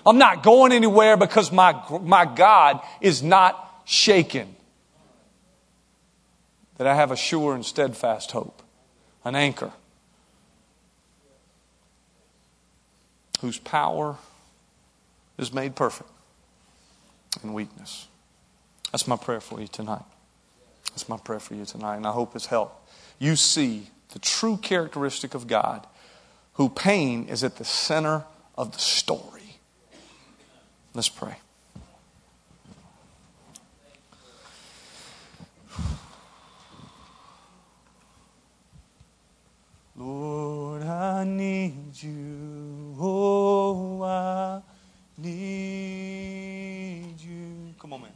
[0.06, 4.56] I'm not going anywhere because my, my God is not shaken.
[6.82, 8.64] That I have a sure and steadfast hope,
[9.24, 9.72] an anchor
[13.40, 14.18] whose power
[15.38, 16.10] is made perfect
[17.44, 18.08] in weakness.
[18.92, 20.02] That's my prayer for you tonight.
[20.90, 22.90] That's my prayer for you tonight, and I hope it's helped.
[23.20, 25.86] You see the true characteristic of God,
[26.54, 28.24] who pain is at the center
[28.58, 29.60] of the story.
[30.96, 31.36] Let's pray.
[40.04, 42.96] Lord, I need you.
[43.00, 44.62] Oh, I
[45.20, 47.76] need you.
[47.80, 48.12] Come on, man.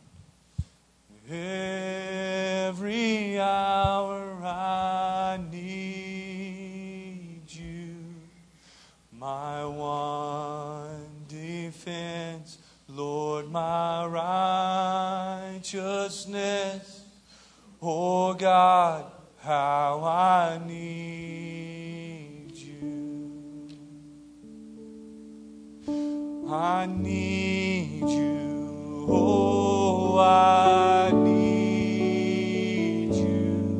[2.67, 7.97] Every hour I need you.
[9.11, 12.57] My one defense,
[12.89, 14.07] Lord, my
[15.61, 17.03] righteousness.
[17.79, 19.05] Oh God,
[19.41, 21.24] how I need
[26.55, 29.05] I need you.
[29.09, 33.75] Oh, I need you.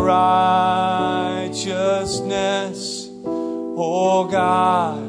[1.44, 3.10] righteousness.
[3.26, 5.07] Oh God,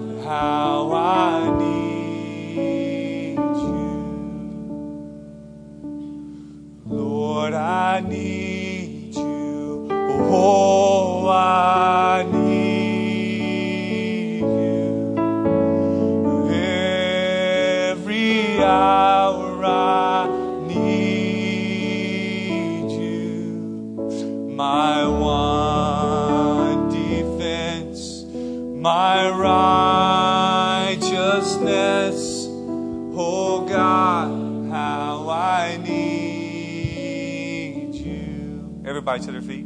[39.08, 39.64] Everybody to their feet.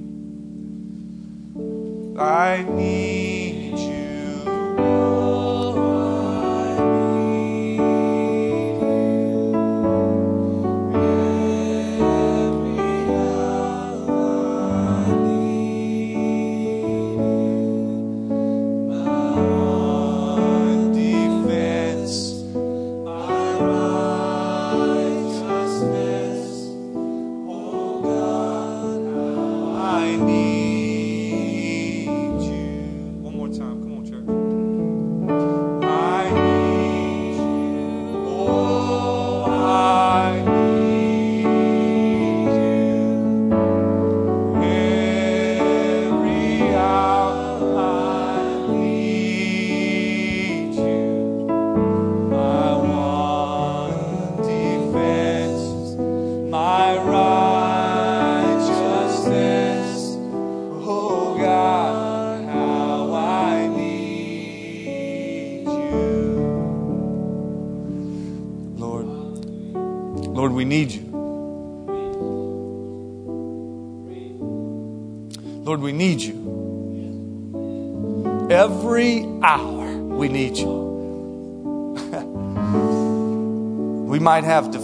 [2.16, 3.02] I need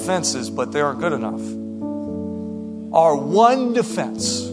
[0.09, 1.43] defenses, but they aren't good enough.
[2.95, 4.49] Our one defense,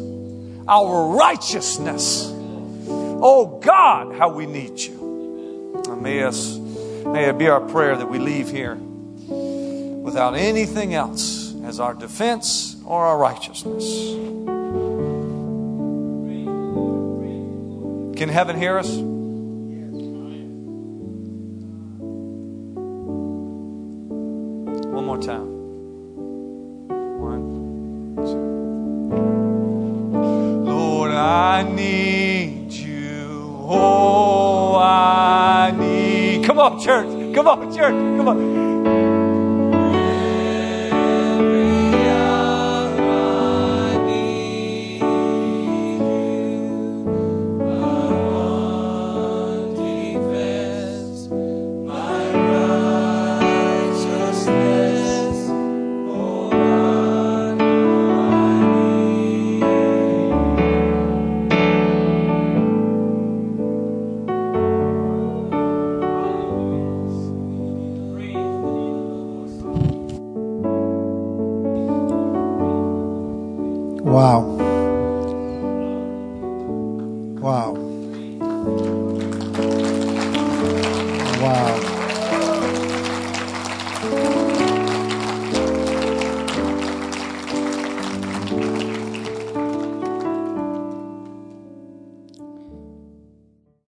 [0.67, 2.29] our righteousness.
[2.29, 5.81] Oh God, how we need you.
[6.01, 11.79] May, us, may it be our prayer that we leave here without anything else as
[11.79, 13.85] our defense or our righteousness.
[18.17, 19.14] Can heaven hear us?
[36.79, 37.33] Church.
[37.33, 37.93] Come on, church.
[38.17, 38.64] Come on.